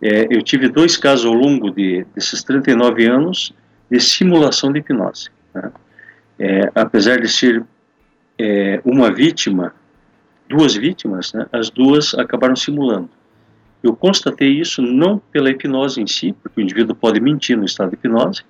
É, 0.02 0.26
eu 0.30 0.42
tive 0.42 0.68
dois 0.68 0.98
casos 0.98 1.24
ao 1.24 1.32
longo 1.32 1.70
de, 1.70 2.04
desses 2.14 2.44
39 2.44 3.06
anos 3.06 3.54
de 3.90 3.98
simulação 4.00 4.70
de 4.70 4.80
hipnose. 4.80 5.30
Né? 5.54 5.72
É, 6.38 6.70
apesar 6.74 7.18
de 7.22 7.28
ser 7.28 7.64
é, 8.38 8.82
uma 8.84 9.10
vítima, 9.10 9.74
duas 10.46 10.74
vítimas, 10.74 11.32
né, 11.32 11.46
as 11.50 11.70
duas 11.70 12.12
acabaram 12.12 12.54
simulando. 12.54 13.08
Eu 13.82 13.96
constatei 13.96 14.60
isso 14.60 14.82
não 14.82 15.18
pela 15.18 15.50
hipnose 15.50 16.00
em 16.00 16.06
si, 16.06 16.34
porque 16.42 16.60
o 16.60 16.62
indivíduo 16.62 16.94
pode 16.94 17.20
mentir 17.20 17.56
no 17.56 17.64
estado 17.64 17.90
de 17.90 17.96
hipnose, 17.96 18.42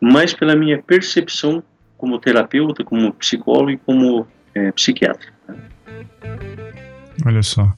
mas 0.00 0.32
pela 0.32 0.56
minha 0.56 0.82
percepção 0.82 1.62
como 1.96 2.18
terapeuta, 2.18 2.84
como 2.84 3.12
psicólogo 3.14 3.70
e 3.70 3.76
como 3.78 4.26
é, 4.54 4.72
psiquiatra. 4.72 5.32
Olha 7.24 7.42
só. 7.42 7.72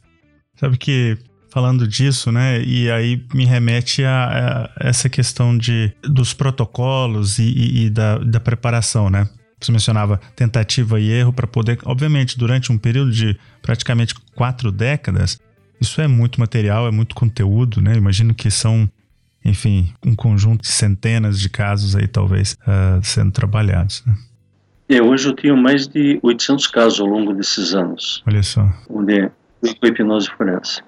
Sabe 0.56 0.76
que 0.76 1.16
falando 1.50 1.86
disso, 1.86 2.30
né? 2.30 2.62
E 2.62 2.90
aí 2.90 3.24
me 3.32 3.44
remete 3.44 4.04
a, 4.04 4.70
a 4.76 4.88
essa 4.88 5.08
questão 5.08 5.56
de 5.56 5.92
dos 6.02 6.34
protocolos 6.34 7.38
e, 7.38 7.44
e, 7.44 7.86
e 7.86 7.90
da, 7.90 8.18
da 8.18 8.40
preparação, 8.40 9.08
né? 9.08 9.28
Você 9.60 9.72
mencionava 9.72 10.20
tentativa 10.36 11.00
e 11.00 11.10
erro 11.10 11.32
para 11.32 11.46
poder, 11.46 11.78
obviamente, 11.84 12.38
durante 12.38 12.70
um 12.70 12.78
período 12.78 13.10
de 13.10 13.36
praticamente 13.60 14.14
quatro 14.34 14.70
décadas, 14.70 15.40
isso 15.80 16.00
é 16.00 16.08
muito 16.08 16.40
material, 16.40 16.86
é 16.86 16.90
muito 16.90 17.14
conteúdo, 17.14 17.80
né? 17.80 17.94
Imagino 17.96 18.34
que 18.34 18.50
são, 18.50 18.88
enfim, 19.44 19.92
um 20.04 20.14
conjunto 20.14 20.62
de 20.62 20.68
centenas 20.68 21.38
de 21.38 21.48
casos 21.48 21.94
aí, 21.94 22.06
talvez, 22.06 22.56
uh, 22.62 23.02
sendo 23.02 23.32
trabalhados. 23.32 24.02
Né? 24.06 24.14
É, 24.88 25.02
hoje 25.02 25.28
eu 25.28 25.34
tenho 25.34 25.56
mais 25.56 25.86
de 25.86 26.18
800 26.22 26.66
casos 26.68 27.00
ao 27.00 27.06
longo 27.06 27.34
desses 27.34 27.74
anos. 27.74 28.22
Olha 28.26 28.42
só. 28.42 28.66
Onde 28.88 29.20
é 29.20 29.30
hipnose 29.82 30.28
forense. 30.30 30.82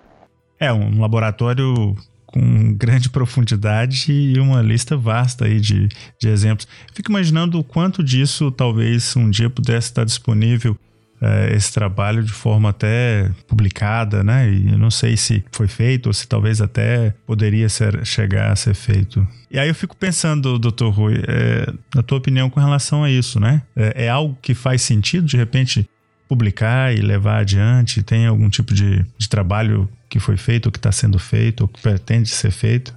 É, 0.58 0.72
um 0.72 1.00
laboratório 1.00 1.96
com 2.26 2.74
grande 2.74 3.10
profundidade 3.10 4.12
e 4.12 4.38
uma 4.38 4.62
lista 4.62 4.96
vasta 4.96 5.46
aí 5.46 5.60
de, 5.60 5.88
de 6.18 6.28
exemplos. 6.28 6.66
Fico 6.94 7.10
imaginando 7.10 7.58
o 7.58 7.64
quanto 7.64 8.04
disso 8.04 8.50
talvez 8.52 9.16
um 9.16 9.28
dia 9.28 9.50
pudesse 9.50 9.88
estar 9.88 10.04
disponível 10.04 10.76
é, 11.20 11.54
esse 11.54 11.72
trabalho 11.72 12.22
de 12.22 12.32
forma 12.32 12.70
até 12.70 13.30
publicada, 13.46 14.24
né? 14.24 14.50
E 14.50 14.72
eu 14.72 14.78
não 14.78 14.90
sei 14.90 15.16
se 15.16 15.44
foi 15.52 15.68
feito 15.68 16.06
ou 16.06 16.12
se 16.12 16.26
talvez 16.26 16.60
até 16.60 17.14
poderia 17.26 17.68
ser, 17.68 18.04
chegar 18.06 18.50
a 18.50 18.56
ser 18.56 18.74
feito. 18.74 19.26
E 19.50 19.58
aí 19.58 19.68
eu 19.68 19.74
fico 19.74 19.96
pensando, 19.96 20.58
doutor 20.58 20.90
Rui, 20.90 21.14
é, 21.28 21.72
na 21.94 22.02
tua 22.02 22.18
opinião 22.18 22.48
com 22.48 22.58
relação 22.58 23.04
a 23.04 23.10
isso, 23.10 23.38
né? 23.38 23.62
É, 23.76 24.06
é, 24.06 24.08
algo 24.08 24.36
que 24.40 24.54
faz 24.54 24.80
sentido, 24.80 25.26
de 25.26 25.36
repente, 25.36 25.88
publicar 26.28 26.94
e 26.94 27.00
levar 27.00 27.40
adiante? 27.40 28.02
Tem 28.02 28.26
algum 28.26 28.48
tipo 28.48 28.72
de, 28.72 29.04
de 29.18 29.28
trabalho 29.28 29.88
que 30.08 30.18
foi 30.18 30.36
feito, 30.36 30.66
ou 30.66 30.72
que 30.72 30.78
está 30.78 30.90
sendo 30.90 31.18
feito, 31.18 31.62
ou 31.62 31.68
que 31.68 31.80
pretende 31.80 32.28
ser 32.28 32.50
feito? 32.50 32.94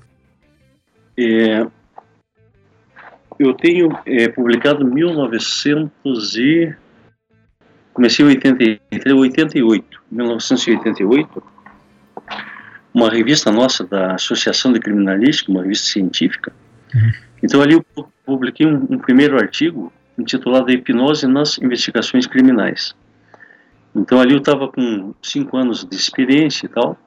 É, 1.18 1.66
eu 3.40 3.54
tenho 3.54 3.90
é, 4.06 4.30
publicado 4.30 4.86
1900 4.86 6.36
e 6.38 6.74
comecei 7.94 8.26
em 8.26 8.30
83, 8.30 9.16
88, 9.16 10.02
1988, 10.12 11.44
uma 12.94 13.10
revista 13.10 13.52
nossa 13.52 13.86
da 13.86 14.16
Associação 14.16 14.72
de 14.74 14.80
Criminalística, 14.80 15.52
uma 15.52 15.62
revista 15.62 15.88
científica. 15.88 16.54
Uhum. 16.94 17.12
Então 17.44 17.62
ali 17.62 17.74
eu 17.74 17.86
publiquei 18.26 18.66
um, 18.66 18.88
um, 18.90 18.98
primeiro 18.98 19.38
artigo 19.38 19.92
intitulado 20.18 20.72
Hipnose 20.72 21.28
nas 21.28 21.58
Investigações 21.58 22.28
Criminais. 22.28 22.96
Então 23.96 24.20
ali 24.20 24.34
eu 24.34 24.40
estava 24.40 24.68
com 24.68 25.14
cinco 25.22 25.58
anos 25.58 25.86
de 25.86 25.96
experiência 25.96 26.66
e 26.66 26.70
tal, 26.70 26.98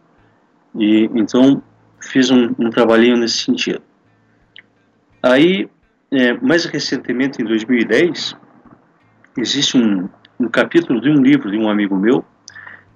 e 0.74 1.10
então 1.14 1.62
fiz 2.00 2.30
um, 2.30 2.54
um 2.58 2.70
trabalhinho 2.70 3.16
nesse 3.16 3.38
sentido. 3.38 3.82
Aí, 5.22 5.68
é, 6.10 6.34
mais 6.34 6.64
recentemente, 6.66 7.42
em 7.42 7.44
2010, 7.44 8.36
existe 9.38 9.76
um, 9.76 10.08
um 10.38 10.48
capítulo 10.48 11.00
de 11.00 11.08
um 11.08 11.22
livro 11.22 11.50
de 11.50 11.56
um 11.56 11.68
amigo 11.68 11.96
meu, 11.96 12.24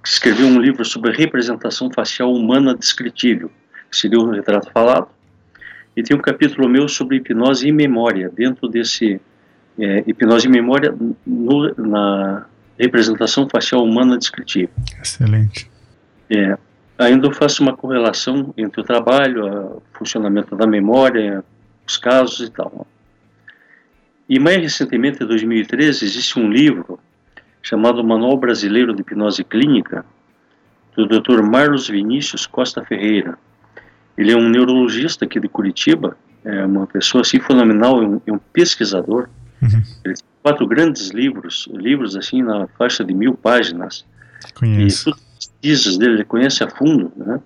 que 0.03 0.09
escreveu 0.09 0.47
um 0.47 0.59
livro 0.59 0.83
sobre 0.83 1.11
representação 1.11 1.91
facial 1.91 2.33
humana 2.33 2.75
descritível, 2.75 3.51
que 3.89 3.97
seria 3.97 4.19
o 4.19 4.29
retrato 4.29 4.71
falado, 4.71 5.07
e 5.95 6.01
tem 6.01 6.15
um 6.15 6.21
capítulo 6.21 6.69
meu 6.69 6.87
sobre 6.87 7.17
hipnose 7.17 7.67
e 7.67 7.71
memória, 7.71 8.29
dentro 8.29 8.67
desse 8.67 9.19
é, 9.77 10.03
hipnose 10.07 10.47
e 10.47 10.49
memória 10.49 10.95
no, 11.25 11.73
na 11.75 12.45
representação 12.79 13.47
facial 13.49 13.83
humana 13.83 14.17
descritível. 14.17 14.73
Excelente. 15.01 15.69
É, 16.29 16.57
ainda 16.97 17.27
eu 17.27 17.33
faço 17.33 17.61
uma 17.61 17.75
correlação 17.75 18.53
entre 18.57 18.81
o 18.81 18.83
trabalho, 18.83 19.45
o 19.45 19.83
funcionamento 19.93 20.55
da 20.55 20.65
memória, 20.65 21.43
os 21.85 21.97
casos 21.97 22.47
e 22.47 22.49
tal. 22.49 22.87
E 24.29 24.39
mais 24.39 24.61
recentemente, 24.61 25.21
em 25.21 25.27
2013, 25.27 26.05
existe 26.05 26.39
um 26.39 26.49
livro 26.49 26.97
chamado 27.61 28.03
Manual 28.03 28.37
Brasileiro 28.37 28.93
de 28.93 29.01
Hipnose 29.01 29.43
Clínica, 29.43 30.05
do 30.95 31.05
Dr. 31.05 31.41
Marlos 31.41 31.87
Vinícius 31.87 32.45
Costa 32.45 32.83
Ferreira. 32.83 33.37
Ele 34.17 34.31
é 34.31 34.37
um 34.37 34.49
neurologista 34.49 35.25
aqui 35.25 35.39
de 35.39 35.47
Curitiba, 35.47 36.17
é 36.43 36.65
uma 36.65 36.87
pessoa 36.87 37.21
assim 37.21 37.39
fenomenal, 37.39 38.01
é 38.01 38.07
um, 38.07 38.21
é 38.27 38.31
um 38.31 38.37
pesquisador. 38.37 39.29
Uhum. 39.61 39.83
Ele 40.03 40.13
tem 40.15 40.25
quatro 40.43 40.67
grandes 40.67 41.09
livros, 41.09 41.67
livros 41.71 42.15
assim 42.15 42.41
na 42.41 42.67
faixa 42.67 43.03
de 43.03 43.13
mil 43.13 43.33
páginas. 43.35 44.05
Conheço. 44.55 45.09
E 45.09 45.13
todas 45.13 45.19
as 45.19 45.45
pesquisas 45.47 45.97
dele 45.97 46.13
ele 46.15 46.23
conhece 46.25 46.63
a 46.63 46.69
fundo, 46.69 47.11
né? 47.15 47.39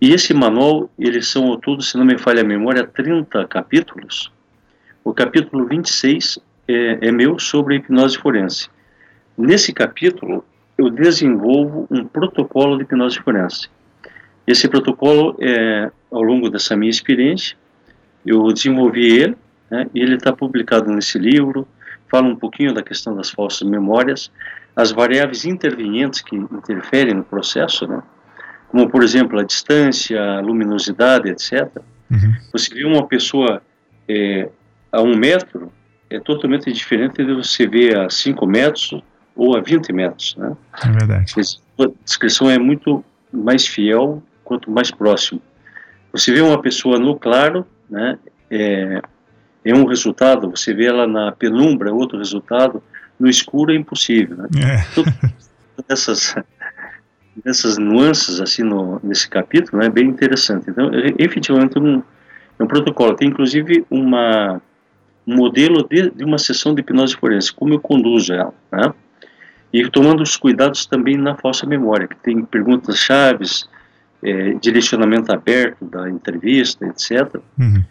E 0.00 0.12
esse 0.12 0.34
manual, 0.34 0.90
eles 0.98 1.26
são 1.26 1.46
ao 1.46 1.56
todo, 1.56 1.82
se 1.82 1.96
não 1.96 2.04
me 2.04 2.18
falha 2.18 2.42
a 2.42 2.44
memória, 2.44 2.86
30 2.86 3.46
capítulos. 3.48 4.30
O 5.02 5.14
capítulo 5.14 5.66
26 5.66 6.38
é, 6.68 7.08
é 7.08 7.12
meu 7.12 7.38
sobre 7.38 7.76
hipnose 7.76 8.18
forense. 8.18 8.68
Nesse 9.36 9.72
capítulo, 9.72 10.44
eu 10.78 10.90
desenvolvo 10.90 11.86
um 11.90 12.04
protocolo 12.04 12.76
de 12.76 12.84
hipnose 12.84 13.18
forense. 13.18 13.68
Esse 14.46 14.68
protocolo, 14.68 15.36
é, 15.40 15.90
ao 16.10 16.22
longo 16.22 16.48
dessa 16.48 16.76
minha 16.76 16.90
experiência, 16.90 17.56
eu 18.24 18.52
desenvolvi 18.52 19.06
ele, 19.06 19.36
né, 19.70 19.86
e 19.94 20.00
ele 20.00 20.14
está 20.14 20.32
publicado 20.32 20.90
nesse 20.92 21.18
livro, 21.18 21.66
fala 22.08 22.28
um 22.28 22.36
pouquinho 22.36 22.72
da 22.72 22.82
questão 22.82 23.14
das 23.14 23.30
falsas 23.30 23.68
memórias, 23.68 24.30
as 24.74 24.92
variáveis 24.92 25.44
intervenientes 25.44 26.20
que 26.20 26.36
interferem 26.36 27.14
no 27.14 27.24
processo, 27.24 27.86
né, 27.86 28.02
como, 28.68 28.88
por 28.88 29.02
exemplo, 29.02 29.38
a 29.38 29.42
distância, 29.42 30.20
a 30.20 30.40
luminosidade, 30.40 31.28
etc. 31.28 31.70
Uhum. 32.10 32.34
Você 32.52 32.74
vê 32.74 32.84
uma 32.84 33.06
pessoa 33.06 33.62
é, 34.08 34.48
a 34.92 35.02
um 35.02 35.16
metro, 35.16 35.72
é 36.08 36.20
totalmente 36.20 36.72
diferente 36.72 37.24
de 37.24 37.34
você 37.34 37.66
ver 37.66 37.98
a 37.98 38.10
cinco 38.10 38.46
metros 38.46 39.02
ou 39.36 39.56
a 39.56 39.60
20 39.60 39.92
metros. 39.92 40.34
Né? 40.36 40.56
É 40.82 40.88
verdade. 40.88 41.32
A 41.78 41.86
descrição 42.04 42.50
é 42.50 42.58
muito 42.58 43.04
mais 43.32 43.66
fiel 43.66 44.22
quanto 44.42 44.70
mais 44.70 44.90
próximo. 44.90 45.40
Você 46.12 46.32
vê 46.32 46.40
uma 46.40 46.60
pessoa 46.60 46.98
no 46.98 47.16
claro, 47.16 47.66
né, 47.90 48.18
é, 48.50 49.02
é 49.64 49.74
um 49.74 49.84
resultado, 49.84 50.50
você 50.50 50.72
vê 50.72 50.86
ela 50.86 51.06
na 51.06 51.32
penumbra, 51.32 51.90
é 51.90 51.92
outro 51.92 52.16
resultado, 52.16 52.82
no 53.18 53.28
escuro 53.28 53.72
é 53.72 53.76
impossível. 53.76 54.36
Né? 54.36 54.48
É. 54.64 55.32
essas, 55.88 56.34
essas 57.44 57.76
nuances 57.76 58.40
assim 58.40 58.62
no, 58.62 59.00
nesse 59.02 59.28
capítulo 59.28 59.82
é 59.82 59.86
né, 59.86 59.90
bem 59.90 60.06
interessante. 60.06 60.70
Então, 60.70 60.90
é, 60.94 61.12
efetivamente, 61.18 61.78
um, 61.78 62.02
é 62.58 62.62
um 62.62 62.66
protocolo. 62.66 63.14
Tem 63.14 63.28
inclusive 63.28 63.84
uma, 63.90 64.60
um 65.26 65.36
modelo 65.36 65.86
de, 65.86 66.10
de 66.10 66.24
uma 66.24 66.38
sessão 66.38 66.74
de 66.74 66.80
hipnose 66.80 67.16
forense, 67.16 67.52
como 67.52 67.74
eu 67.74 67.80
conduzo 67.80 68.32
ela. 68.32 68.54
Né? 68.72 68.94
E 69.76 69.90
tomando 69.90 70.22
os 70.22 70.38
cuidados 70.38 70.86
também 70.86 71.18
na 71.18 71.36
falsa 71.36 71.66
memória, 71.66 72.08
que 72.08 72.16
tem 72.16 72.42
perguntas 72.42 72.96
chaves, 72.98 73.68
é, 74.22 74.54
direcionamento 74.54 75.30
aberto 75.30 75.84
da 75.84 76.08
entrevista, 76.08 76.86
etc. 76.86 77.38
Uhum. 77.58 77.84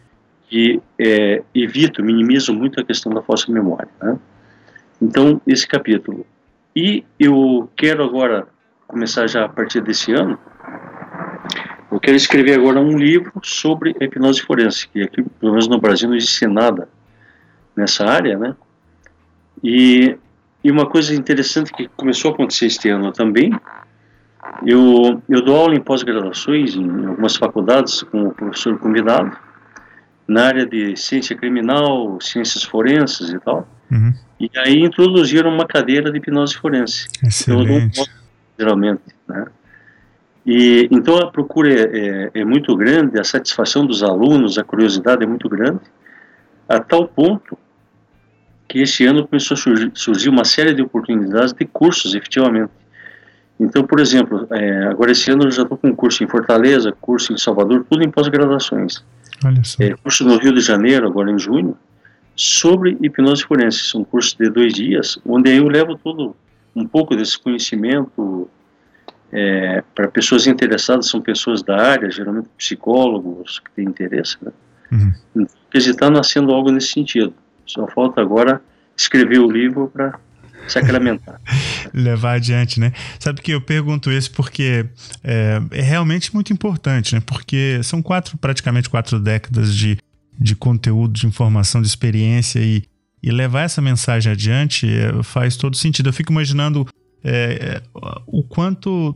Que 0.50 0.82
é, 0.98 1.43
evito, 1.54 2.04
minimizo 2.04 2.52
muito 2.56 2.82
a 2.82 2.84
questão 2.84 3.13
da 3.13 3.21
falsa 3.21 3.52
memória. 3.52 3.88
Né? 4.02 4.17
Então, 5.00 5.39
esse 5.45 5.67
capítulo. 5.67 6.26
E 6.76 7.04
eu 7.19 7.69
quero 7.78 8.04
agora 8.04 8.48
começar 8.88 9.28
já 9.28 9.45
a 9.45 9.50
partir 9.50 9.82
desse 9.82 10.12
ano, 10.12 10.39
eu 11.91 12.00
quero 12.00 12.17
escrever 12.17 12.56
agora 12.60 12.80
um 12.80 12.98
livro 12.98 13.32
sobre 13.43 13.95
a 14.02 14.06
hipnose 14.06 14.41
forense, 14.41 14.88
que 14.88 15.04
aqui, 15.04 15.21
pelo 15.21 15.52
menos 15.52 15.67
no 15.67 15.80
Brasil, 15.80 16.10
não 16.10 16.15
existe 16.15 16.48
nada 16.48 16.89
nessa 17.76 18.06
área, 18.06 18.39
né? 18.39 18.56
E, 19.63 20.17
e 20.65 20.71
uma 20.71 20.88
coisa 20.88 21.13
interessante 21.13 21.71
que 21.71 21.88
começou 21.89 22.32
a 22.32 22.34
acontecer 22.34 22.65
este 22.65 22.89
ano 22.89 23.12
também, 23.12 23.54
eu, 24.65 25.21
eu 25.30 25.43
dou 25.43 25.56
aula 25.56 25.75
em 25.75 25.80
pós-graduações 25.80 26.73
em 26.73 27.06
algumas 27.06 27.36
faculdades 27.36 28.01
como 28.01 28.34
professor 28.34 28.75
convidado, 28.80 29.38
na 30.28 30.47
área 30.47 30.65
de 30.65 30.97
ciência 30.97 31.36
criminal, 31.36 32.19
ciências 32.19 32.63
forenses 32.63 33.30
e 33.30 33.39
tal. 33.41 33.67
Uhum. 33.91 34.12
E 34.39 34.49
aí 34.58 34.80
introduziram 34.80 35.54
uma 35.54 35.67
cadeira 35.67 36.12
de 36.12 36.17
hipnose 36.17 36.58
forense. 36.58 37.10
Excelente. 37.23 38.01
Então, 38.01 38.13
geralmente, 38.58 39.04
né? 39.28 39.45
E 40.43 40.88
então 40.89 41.19
a 41.19 41.30
procura 41.30 41.71
é, 41.71 41.84
é, 41.84 42.32
é, 42.41 42.43
muito 42.43 42.75
grande, 42.75 43.19
a 43.19 43.23
satisfação 43.23 43.86
dos 43.86 44.01
alunos, 44.01 44.58
a 44.58 44.63
curiosidade 44.63 45.23
é 45.23 45.28
muito 45.28 45.47
grande, 45.47 45.82
a 46.67 46.80
tal 46.80 47.08
ponto 47.08 47.56
que 48.76 48.82
este 48.82 49.06
ano 49.06 49.26
começou 49.26 49.56
a 49.56 49.58
surgir, 49.58 49.90
surgir 49.94 50.28
uma 50.28 50.44
série 50.44 50.74
de 50.74 50.82
oportunidades 50.82 51.54
de 51.54 51.64
cursos, 51.64 52.14
efetivamente. 52.14 52.72
Então, 53.58 53.88
por 53.88 54.02
exemplo, 54.02 54.46
é, 54.52 54.88
agora 54.88 55.14
esse 55.14 55.32
ano 55.32 55.46
eu 55.46 55.52
já 55.52 55.62
estou 55.62 55.78
com 55.78 55.88
um 55.88 55.96
curso 55.96 56.22
em 56.26 56.28
Fortaleza, 56.28 56.92
curso 56.92 57.32
em 57.32 57.38
Salvador, 57.38 57.86
tudo 57.90 58.04
em 58.04 58.12
pós-graduações. 58.12 59.02
É, 59.82 59.96
curso 59.96 60.26
no 60.26 60.38
Rio 60.38 60.54
de 60.54 60.60
Janeiro, 60.60 61.08
agora 61.08 61.32
em 61.32 61.40
junho, 61.40 61.78
sobre 62.36 62.98
hipnose 63.02 63.46
forense. 63.46 63.78
São 63.78 64.04
cursos 64.04 64.34
de 64.34 64.50
dois 64.50 64.74
dias, 64.74 65.18
onde 65.26 65.56
eu 65.56 65.70
levo 65.70 65.98
todo 65.98 66.36
um 66.76 66.86
pouco 66.86 67.16
desse 67.16 67.40
conhecimento 67.40 68.50
é, 69.32 69.82
para 69.96 70.10
pessoas 70.10 70.48
interessadas, 70.48 71.08
são 71.08 71.22
pessoas 71.22 71.64
da 71.64 71.78
área, 71.78 72.12
geralmente 72.12 72.50
psicólogos 72.58 73.58
que 73.58 73.72
têm 73.72 73.86
interesse. 73.86 74.36
Né? 74.42 74.52
Uhum. 74.92 75.14
Então, 75.34 75.48
está 75.74 76.10
nascendo 76.10 76.52
algo 76.52 76.70
nesse 76.74 76.90
sentido. 76.90 77.34
Só 77.65 77.88
falta 77.88 78.21
agora 78.21 78.62
escrever 78.95 79.39
o 79.39 79.51
livro 79.51 79.89
para 79.93 80.19
sacramentar. 80.67 81.39
Levar 81.93 82.34
adiante, 82.34 82.80
né? 82.80 82.93
Sabe 83.19 83.41
que 83.41 83.51
eu 83.51 83.62
pergunto 83.62 84.12
isso 84.12 84.32
porque 84.32 84.86
é, 85.23 85.62
é, 85.71 85.82
realmente 85.82 86.34
muito 86.34 86.51
importante, 86.51 87.15
né? 87.15 87.21
Porque 87.25 87.82
são 87.84 88.01
quatro, 88.01 88.38
praticamente 88.38 88.89
quatro 88.89 89.19
décadas 89.19 89.75
de, 89.75 89.97
de 90.38 90.56
conteúdo, 90.56 91.13
de 91.13 91.28
informação, 91.28 91.82
de 91.82 91.88
experiência 91.88 92.60
e, 92.60 92.84
e 93.21 93.32
levar 93.32 93.62
essa 93.62 93.82
mensagem 93.82 94.32
adiante 94.32 94.88
é, 94.88 95.23
faz 95.23 95.56
todo 95.56 95.75
sentido. 95.75 96.10
Eu 96.10 96.13
fico 96.13 96.32
imaginando 96.32 96.88
é, 97.23 97.82
o 98.28 98.43
quanto, 98.43 99.15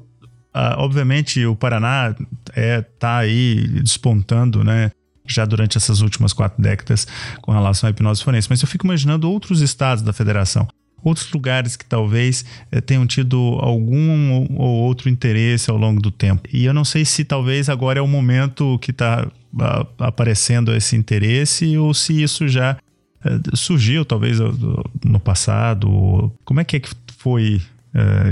obviamente, 0.54 1.46
o 1.46 1.56
Paraná 1.56 2.16
é, 2.56 2.82
tá 2.82 3.18
aí 3.18 3.68
despontando, 3.68 4.64
né? 4.64 4.92
Já 5.30 5.46
durante 5.46 5.78
essas 5.78 6.02
últimas 6.02 6.34
quatro 6.34 6.62
décadas 6.62 7.08
com 7.42 7.52
relação 7.52 7.88
à 7.88 7.92
hipnose 7.92 8.24
forense. 8.24 8.48
Mas 8.50 8.62
eu 8.62 8.68
fico 8.68 8.86
imaginando 8.86 9.30
outros 9.30 9.62
estados 9.62 10.04
da 10.04 10.12
federação, 10.12 10.68
outros 11.04 11.32
lugares 11.32 11.76
que 11.76 11.86
talvez 11.86 12.44
eh, 12.72 12.82
tenham 12.82 13.06
tido 13.06 13.38
algum 13.62 14.46
ou 14.56 14.82
outro 14.82 15.10
interesse 15.10 15.70
ao 15.70 15.78
longo 15.78 16.02
do 16.02 16.12
tempo. 16.12 16.48
E 16.52 16.66
eu 16.66 16.74
não 16.74 16.84
sei 16.84 17.06
se 17.06 17.24
talvez 17.24 17.70
agora 17.70 18.00
é 18.00 18.02
o 18.02 18.08
momento 18.08 18.78
que 18.80 18.92
está 18.92 19.28
aparecendo 19.98 20.76
esse 20.76 20.96
interesse 20.96 21.78
ou 21.78 21.94
se 21.94 22.22
isso 22.22 22.48
já 22.48 22.78
uh, 23.26 23.58
surgiu 23.58 24.06
talvez 24.06 24.40
uh, 24.40 24.54
no 25.04 25.20
passado. 25.20 26.32
Como 26.44 26.60
é 26.60 26.64
que, 26.64 26.76
é 26.78 26.80
que 26.80 26.90
foi 27.18 27.62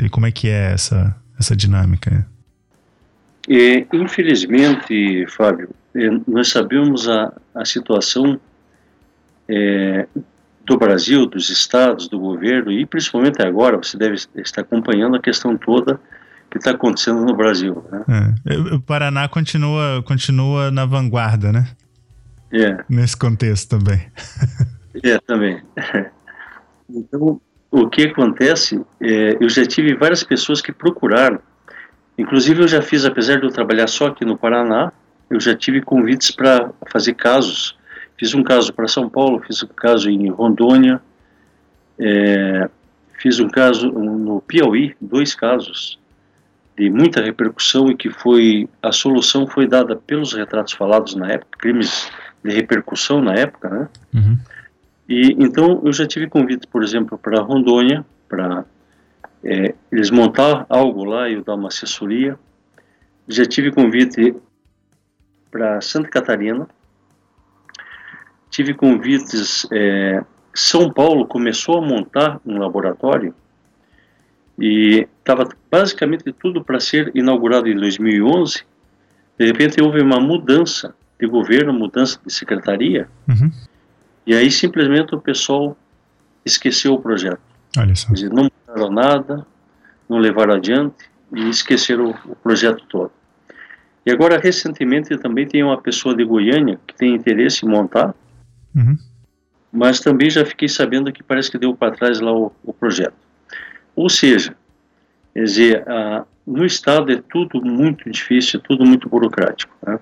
e 0.04 0.10
como 0.10 0.28
é 0.28 0.32
que 0.32 0.48
é 0.48 0.72
essa, 0.74 1.16
essa 1.40 1.56
dinâmica? 1.56 2.28
E, 3.48 3.88
infelizmente, 3.94 5.26
Fábio, 5.30 5.70
é, 5.87 5.87
nós 6.28 6.50
sabemos 6.50 7.10
a, 7.10 7.34
a 7.56 7.66
situação 7.66 8.40
é, 9.50 10.08
do 10.66 10.78
Brasil, 10.78 11.26
dos 11.26 11.50
estados, 11.50 12.08
do 12.08 12.20
governo, 12.20 12.72
e 12.72 12.86
principalmente 12.86 13.42
agora, 13.42 13.78
você 13.78 13.98
deve 13.98 14.16
estar 14.36 14.62
acompanhando 14.62 15.16
a 15.16 15.22
questão 15.22 15.58
toda 15.58 16.00
que 16.52 16.58
está 16.58 16.72
acontecendo 16.72 17.26
no 17.26 17.36
Brasil. 17.36 17.84
Né? 17.92 18.36
É, 18.46 18.76
o 18.76 18.82
Paraná 18.82 19.28
continua, 19.28 20.04
continua 20.06 20.70
na 20.72 20.86
vanguarda, 20.86 21.52
né? 21.52 21.68
É. 22.52 22.78
Nesse 22.90 23.18
contexto 23.18 23.78
também. 23.78 24.02
é, 25.04 25.18
também. 25.20 25.62
Então, 26.90 27.42
o 27.70 27.90
que 27.90 28.04
acontece, 28.04 28.82
é, 29.02 29.38
eu 29.42 29.50
já 29.50 29.66
tive 29.66 29.94
várias 29.94 30.24
pessoas 30.24 30.62
que 30.62 30.72
procuraram, 30.72 31.38
inclusive 32.18 32.62
eu 32.62 32.68
já 32.68 32.82
fiz, 32.82 33.04
apesar 33.04 33.42
de 33.42 33.46
eu 33.46 33.52
trabalhar 33.52 33.88
só 33.88 34.08
aqui 34.08 34.24
no 34.24 34.38
Paraná, 34.38 34.94
eu 35.30 35.40
já 35.40 35.56
tive 35.56 35.82
convites 35.82 36.32
para 36.32 36.72
fazer 36.92 37.14
casos. 37.14 37.78
Fiz 38.18 38.34
um 38.34 38.44
caso 38.44 38.74
para 38.74 38.88
São 38.88 39.10
Paulo, 39.10 39.42
fiz 39.46 39.62
um 39.64 39.68
caso 39.68 40.10
em 40.10 40.30
Rondônia, 40.30 41.02
é, 42.00 42.70
fiz 43.20 43.40
um 43.40 43.48
caso 43.48 43.92
no 43.92 44.42
Piauí, 44.42 44.96
dois 45.00 45.36
casos 45.36 46.00
de 46.78 46.90
muita 46.90 47.22
repercussão 47.22 47.90
e 47.90 47.96
que 47.96 48.10
foi 48.10 48.70
a 48.82 48.92
solução 48.92 49.48
foi 49.48 49.68
dada 49.68 49.96
pelos 49.96 50.34
retratos 50.34 50.74
falados 50.74 51.16
na 51.16 51.32
época, 51.32 51.58
crimes 51.58 52.12
de 52.44 52.52
repercussão 52.52 53.22
na 53.22 53.34
época, 53.34 53.70
né? 53.70 53.90
Uhum. 54.14 54.38
E 55.10 55.36
então 55.40 55.82
eu 55.84 55.92
já 55.92 56.06
tive 56.06 56.28
convite, 56.28 56.68
por 56.68 56.84
exemplo, 56.84 57.18
para 57.18 57.42
Rondônia, 57.42 58.06
para 58.30 58.64
é, 59.44 59.74
eles 59.92 60.12
montar 60.12 60.66
algo 60.70 61.04
lá 61.04 61.30
e 61.30 61.34
eu 61.34 61.44
dar 61.44 61.56
uma 61.56 61.70
assessoria 61.70 62.38
já 63.28 63.46
tive 63.46 63.72
convite 63.72 64.36
para 65.52 65.82
Santa 65.82 66.10
Catarina, 66.10 66.68
tive 68.50 68.74
convites. 68.74 69.68
É, 69.72 70.24
São 70.54 70.92
Paulo 70.92 71.28
começou 71.28 71.78
a 71.78 71.82
montar 71.82 72.40
um 72.46 72.58
laboratório 72.58 73.34
e 74.60 75.08
estava 75.20 75.48
basicamente 75.70 76.32
tudo 76.34 76.64
para 76.64 76.80
ser 76.80 77.12
inaugurado 77.14 77.68
em 77.68 77.76
2011. 77.76 78.64
De 79.38 79.46
repente 79.46 79.82
houve 79.82 80.02
uma 80.02 80.20
mudança 80.20 80.96
de 81.20 81.28
governo, 81.28 81.74
mudança 81.74 82.20
de 82.26 82.32
secretaria, 82.34 83.08
uhum. 83.28 83.52
e 84.26 84.36
aí 84.36 84.52
simplesmente 84.52 85.14
o 85.16 85.22
pessoal 85.22 85.78
esqueceu 86.46 86.94
o 86.94 87.02
projeto. 87.02 87.42
Olha 87.78 87.96
só. 87.96 88.14
Dizer, 88.14 88.30
não 88.30 88.50
mudaram 88.68 88.92
nada, 88.92 89.48
não 90.10 90.18
levaram 90.18 90.56
adiante 90.56 91.10
e 91.34 91.50
esqueceram 91.50 92.16
o 92.26 92.36
projeto 92.36 92.84
todo. 92.88 93.12
E 94.08 94.10
agora, 94.10 94.40
recentemente, 94.40 95.18
também 95.18 95.46
tem 95.46 95.62
uma 95.62 95.82
pessoa 95.82 96.16
de 96.16 96.24
Goiânia 96.24 96.80
que 96.88 96.96
tem 96.96 97.14
interesse 97.14 97.66
em 97.66 97.70
montar, 97.70 98.16
uhum. 98.74 98.98
mas 99.70 100.00
também 100.00 100.30
já 100.30 100.46
fiquei 100.46 100.70
sabendo 100.70 101.12
que 101.12 101.22
parece 101.22 101.52
que 101.52 101.58
deu 101.58 101.76
para 101.76 101.92
trás 101.92 102.22
lá 102.22 102.32
o, 102.32 102.50
o 102.64 102.72
projeto. 102.72 103.18
Ou 103.94 104.10
seja, 104.10 104.56
quer 105.34 105.44
dizer, 105.44 105.86
no 106.46 106.66
Estado 106.66 107.12
é 107.12 107.22
tudo 107.30 107.62
muito 107.62 108.10
difícil, 108.10 108.62
tudo 108.62 108.86
muito 108.86 109.10
burocrático. 109.10 109.76
Né? 109.86 110.00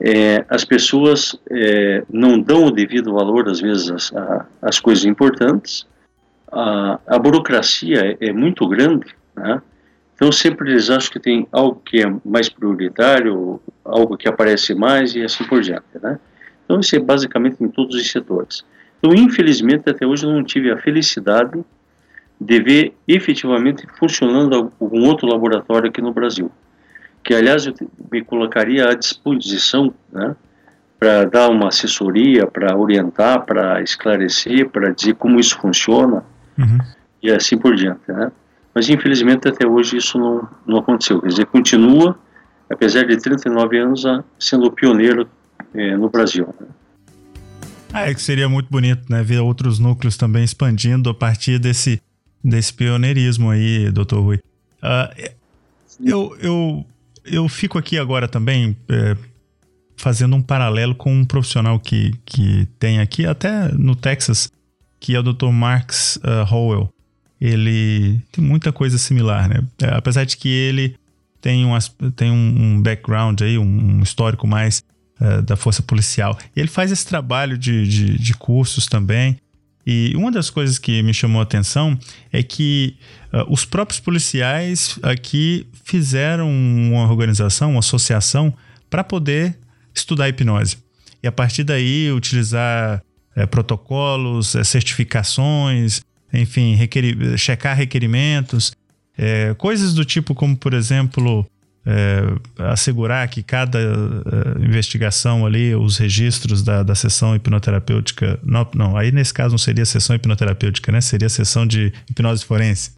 É, 0.00 0.46
as 0.48 0.64
pessoas 0.64 1.38
é, 1.50 2.04
não 2.08 2.40
dão 2.40 2.64
o 2.64 2.70
devido 2.70 3.12
valor, 3.12 3.46
às 3.46 3.60
vezes, 3.60 3.90
às, 3.90 4.10
às 4.62 4.80
coisas 4.80 5.04
importantes. 5.04 5.86
A, 6.50 6.98
a 7.06 7.18
burocracia 7.18 8.16
é, 8.18 8.28
é 8.28 8.32
muito 8.32 8.66
grande, 8.66 9.14
né? 9.36 9.60
Então 10.18 10.32
sempre 10.32 10.72
eles 10.72 10.90
acham 10.90 11.12
que 11.12 11.20
tem 11.20 11.46
algo 11.52 11.80
que 11.84 12.02
é 12.02 12.12
mais 12.24 12.48
prioritário, 12.48 13.60
algo 13.84 14.16
que 14.16 14.28
aparece 14.28 14.74
mais 14.74 15.14
e 15.14 15.22
assim 15.22 15.44
por 15.44 15.62
diante, 15.62 15.86
né? 16.02 16.18
Então 16.64 16.80
isso 16.80 16.96
é 16.96 16.98
basicamente 16.98 17.62
em 17.62 17.68
todos 17.68 17.94
os 17.94 18.10
setores. 18.10 18.64
Então 18.98 19.14
infelizmente 19.14 19.88
até 19.88 20.04
hoje 20.04 20.26
eu 20.26 20.32
não 20.32 20.42
tive 20.42 20.72
a 20.72 20.76
felicidade 20.76 21.64
de 22.40 22.60
ver 22.60 22.96
efetivamente 23.06 23.86
funcionando 23.96 24.72
algum 24.80 25.06
outro 25.06 25.28
laboratório 25.28 25.88
aqui 25.88 26.02
no 26.02 26.12
Brasil, 26.12 26.50
que 27.22 27.32
aliás 27.32 27.66
eu 27.66 27.74
me 28.10 28.24
colocaria 28.24 28.88
à 28.88 28.94
disposição, 28.94 29.94
né? 30.12 30.34
Para 30.98 31.26
dar 31.26 31.48
uma 31.48 31.68
assessoria, 31.68 32.44
para 32.44 32.76
orientar, 32.76 33.46
para 33.46 33.80
esclarecer, 33.82 34.68
para 34.68 34.90
dizer 34.90 35.14
como 35.14 35.38
isso 35.38 35.56
funciona 35.60 36.24
uhum. 36.58 36.78
e 37.22 37.30
assim 37.30 37.56
por 37.56 37.76
diante, 37.76 38.10
né? 38.10 38.32
Mas 38.74 38.88
infelizmente 38.88 39.48
até 39.48 39.66
hoje 39.66 39.96
isso 39.96 40.18
não, 40.18 40.48
não 40.66 40.78
aconteceu. 40.78 41.20
Quer 41.20 41.28
dizer, 41.28 41.46
continua, 41.46 42.18
apesar 42.70 43.04
de 43.04 43.16
39 43.16 43.78
anos, 43.78 44.04
sendo 44.38 44.70
pioneiro 44.70 45.28
é, 45.74 45.96
no 45.96 46.08
Brasil. 46.08 46.54
Ah, 47.92 48.08
é 48.08 48.14
que 48.14 48.20
seria 48.20 48.48
muito 48.48 48.68
bonito, 48.70 49.10
né? 49.10 49.22
Ver 49.22 49.40
outros 49.40 49.78
núcleos 49.78 50.16
também 50.16 50.44
expandindo 50.44 51.08
a 51.08 51.14
partir 51.14 51.58
desse, 51.58 52.00
desse 52.44 52.72
pioneirismo 52.72 53.50
aí, 53.50 53.90
doutor 53.90 54.20
Rui. 54.20 54.36
Uh, 54.82 55.30
eu, 56.04 56.36
eu, 56.40 56.86
eu 57.24 57.48
fico 57.48 57.78
aqui 57.78 57.98
agora 57.98 58.28
também 58.28 58.76
é, 58.88 59.16
fazendo 59.96 60.36
um 60.36 60.42
paralelo 60.42 60.94
com 60.94 61.12
um 61.12 61.24
profissional 61.24 61.80
que, 61.80 62.12
que 62.24 62.66
tem 62.78 63.00
aqui, 63.00 63.26
até 63.26 63.72
no 63.72 63.96
Texas, 63.96 64.52
que 65.00 65.14
é 65.14 65.18
o 65.18 65.22
Dr. 65.22 65.50
Marx 65.50 66.16
uh, 66.16 66.54
Howell 66.54 66.92
ele 67.40 68.20
tem 68.32 68.42
muita 68.44 68.72
coisa 68.72 68.98
similar, 68.98 69.48
né? 69.48 69.62
É, 69.80 69.94
apesar 69.94 70.24
de 70.24 70.36
que 70.36 70.48
ele 70.48 70.96
tem 71.40 71.64
um, 71.64 71.78
tem 72.16 72.30
um 72.30 72.80
background 72.82 73.40
aí, 73.42 73.56
um, 73.58 74.02
histórico 74.02 74.46
mais 74.46 74.82
uh, 75.20 75.42
da 75.42 75.56
força 75.56 75.82
policial. 75.82 76.36
Ele 76.54 76.68
faz 76.68 76.90
esse 76.90 77.06
trabalho 77.06 77.56
de, 77.56 77.86
de, 77.86 78.18
de, 78.18 78.34
cursos 78.34 78.86
também. 78.86 79.38
E 79.86 80.12
uma 80.16 80.30
das 80.30 80.50
coisas 80.50 80.78
que 80.78 81.02
me 81.02 81.14
chamou 81.14 81.40
a 81.40 81.44
atenção 81.44 81.98
é 82.32 82.42
que 82.42 82.96
uh, 83.32 83.50
os 83.52 83.64
próprios 83.64 84.00
policiais 84.00 84.98
aqui 85.02 85.66
fizeram 85.84 86.50
uma 86.50 87.08
organização, 87.08 87.70
uma 87.70 87.78
associação, 87.78 88.52
para 88.90 89.04
poder 89.04 89.56
estudar 89.94 90.28
hipnose. 90.28 90.76
E 91.22 91.26
a 91.28 91.32
partir 91.32 91.64
daí 91.64 92.10
utilizar 92.12 93.02
é, 93.34 93.46
protocolos, 93.46 94.54
é, 94.54 94.64
certificações, 94.64 96.00
enfim, 96.32 96.76
checar 97.36 97.76
requerimentos, 97.76 98.72
é, 99.16 99.54
coisas 99.54 99.94
do 99.94 100.04
tipo 100.04 100.34
como, 100.34 100.56
por 100.56 100.72
exemplo, 100.72 101.44
é, 101.84 102.20
assegurar 102.70 103.26
que 103.28 103.42
cada 103.42 103.78
é, 103.80 104.64
investigação 104.64 105.46
ali, 105.46 105.74
os 105.74 105.96
registros 105.96 106.62
da, 106.62 106.82
da 106.82 106.94
sessão 106.94 107.34
hipnoterapêutica, 107.34 108.38
não, 108.44 108.68
não, 108.74 108.96
aí 108.96 109.10
nesse 109.10 109.32
caso 109.32 109.52
não 109.52 109.58
seria 109.58 109.86
sessão 109.86 110.14
hipnoterapêutica, 110.14 110.92
né? 110.92 111.00
Seria 111.00 111.28
sessão 111.28 111.66
de 111.66 111.92
hipnose 112.10 112.44
forense. 112.44 112.92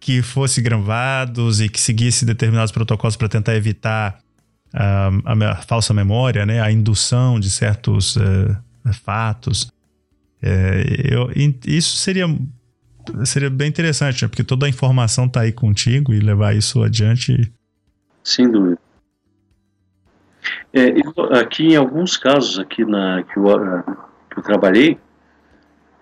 Que 0.00 0.22
fosse 0.22 0.62
gravados 0.62 1.60
e 1.60 1.68
que 1.68 1.80
seguisse 1.80 2.24
determinados 2.24 2.72
protocolos 2.72 3.14
para 3.14 3.28
tentar 3.28 3.54
evitar 3.54 4.18
a, 4.72 5.10
a, 5.24 5.50
a, 5.52 5.56
falsa 5.56 5.92
memória, 5.92 6.46
né? 6.46 6.60
A 6.60 6.72
indução 6.72 7.38
de 7.38 7.50
certos 7.50 8.16
é, 8.16 8.92
fatos. 8.92 9.70
É, 10.46 10.84
eu, 11.10 11.30
isso 11.66 11.96
seria, 11.96 12.26
seria 13.24 13.48
bem 13.48 13.68
interessante, 13.68 14.22
né? 14.22 14.28
porque 14.28 14.44
toda 14.44 14.66
a 14.66 14.68
informação 14.68 15.24
está 15.24 15.40
aí 15.40 15.52
contigo 15.52 16.12
e 16.12 16.20
levar 16.20 16.54
isso 16.54 16.82
adiante. 16.82 17.50
Sem 18.22 18.50
dúvida. 18.50 18.78
É, 20.70 20.90
eu, 20.90 21.24
aqui 21.34 21.68
em 21.68 21.76
alguns 21.76 22.18
casos 22.18 22.58
aqui 22.58 22.84
na 22.84 23.22
que 23.22 23.38
eu, 23.38 23.44
que 24.30 24.38
eu 24.38 24.42
trabalhei, 24.42 24.98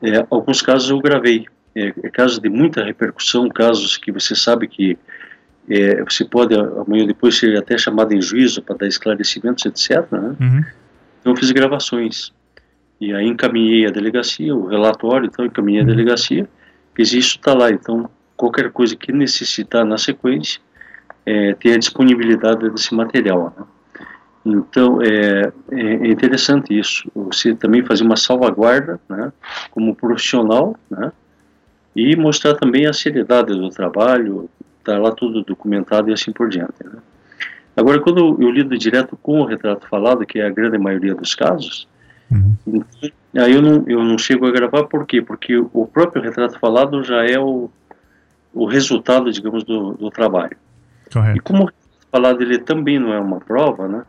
é, 0.03 0.27
alguns 0.29 0.61
casos 0.61 0.91
eu 0.91 0.99
gravei. 0.99 1.47
É, 1.75 1.95
é, 2.03 2.11
casos 2.11 2.41
de 2.41 2.49
muita 2.49 2.85
repercussão, 2.85 3.49
casos 3.49 3.97
que 3.97 4.11
você 4.11 4.35
sabe 4.35 4.67
que 4.67 4.99
é, 5.71 6.03
você 6.03 6.25
pode 6.25 6.55
amanhã 6.55 7.07
depois 7.07 7.39
ser 7.39 7.57
até 7.57 7.79
chamado 7.79 8.13
em 8.13 8.21
juízo 8.21 8.61
para 8.61 8.77
dar 8.77 8.89
esclarecimentos, 8.89 9.65
etc. 9.65 10.11
Né? 10.11 10.37
Uhum. 10.41 10.65
Então 11.21 11.33
eu 11.33 11.37
fiz 11.37 11.53
gravações. 11.53 12.33
E 13.03 13.13
aí 13.13 13.27
encaminhei 13.27 13.85
a 13.85 13.91
delegacia, 13.91 14.55
o 14.55 14.69
relatório, 14.69 15.27
então 15.27 15.45
encaminhei 15.45 15.83
a 15.83 15.85
delegacia, 15.85 16.49
fiz 16.95 17.13
isso 17.13 17.37
está 17.37 17.53
lá. 17.53 17.69
Então, 17.69 18.09
qualquer 18.37 18.71
coisa 18.71 18.95
que 18.95 19.11
necessitar 19.11 19.85
na 19.85 19.99
sequência, 19.99 20.61
é, 21.27 21.53
ter 21.55 21.73
a 21.73 21.79
disponibilidade 21.79 22.71
desse 22.71 22.95
material. 22.95 23.53
Né? 23.59 23.65
Então, 24.47 25.03
é, 25.03 25.53
é, 25.73 26.07
interessante 26.07 26.79
isso. 26.79 27.11
Você 27.13 27.57
também 27.57 27.85
fazer 27.85 28.05
uma 28.05 28.17
salvaguarda, 28.17 29.01
né, 29.09 29.33
como 29.73 29.97
profissional, 29.97 30.77
né, 30.89 31.11
e 31.97 32.15
mostrar 32.15 32.55
também 32.55 32.87
a 32.87 32.93
seriedade 32.93 33.53
do 33.53 33.69
trabalho, 33.69 34.49
tá 34.85 34.97
lá 34.97 35.11
tudo 35.11 35.43
documentado 35.43 36.09
e 36.09 36.13
assim 36.13 36.31
por 36.31 36.49
diante. 36.49 36.85
Né. 36.85 37.01
Agora, 37.77 37.99
quando 37.99 38.41
eu 38.41 38.49
lido 38.49 38.79
direto 38.79 39.19
com 39.21 39.41
o 39.41 39.45
retrato 39.45 39.89
falado, 39.89 40.25
que 40.25 40.39
é 40.39 40.47
a 40.47 40.51
grande 40.51 40.79
maioria 40.79 41.17
dos 41.17 41.35
casos, 41.35 41.91
Uhum. 42.33 42.85
Aí 43.37 43.53
eu 43.53 43.63
não, 43.63 43.85
eu 43.87 44.03
não 44.05 44.19
chego 44.19 44.47
a 44.47 44.51
gravar, 44.51 44.85
por 44.85 45.07
quê? 45.07 45.23
Porque 45.23 45.57
o 45.57 45.87
próprio 45.87 46.23
retrato 46.23 46.59
falado 46.59 47.03
já 47.03 47.25
é 47.25 47.39
o, 47.39 47.71
o 48.53 48.67
resultado, 48.67 49.31
digamos, 49.31 49.65
do, 49.65 49.95
do 49.95 50.11
trabalho. 50.11 50.57
Correto. 51.13 51.37
E 51.37 51.41
como 51.41 51.63
o 51.63 51.67
retrato 51.67 52.09
falado 52.11 52.43
ele 52.43 52.59
também 52.59 52.99
não 52.99 53.13
é 53.13 53.19
uma 53.19 53.41
prova, 53.41 53.89
né? 53.89 54.05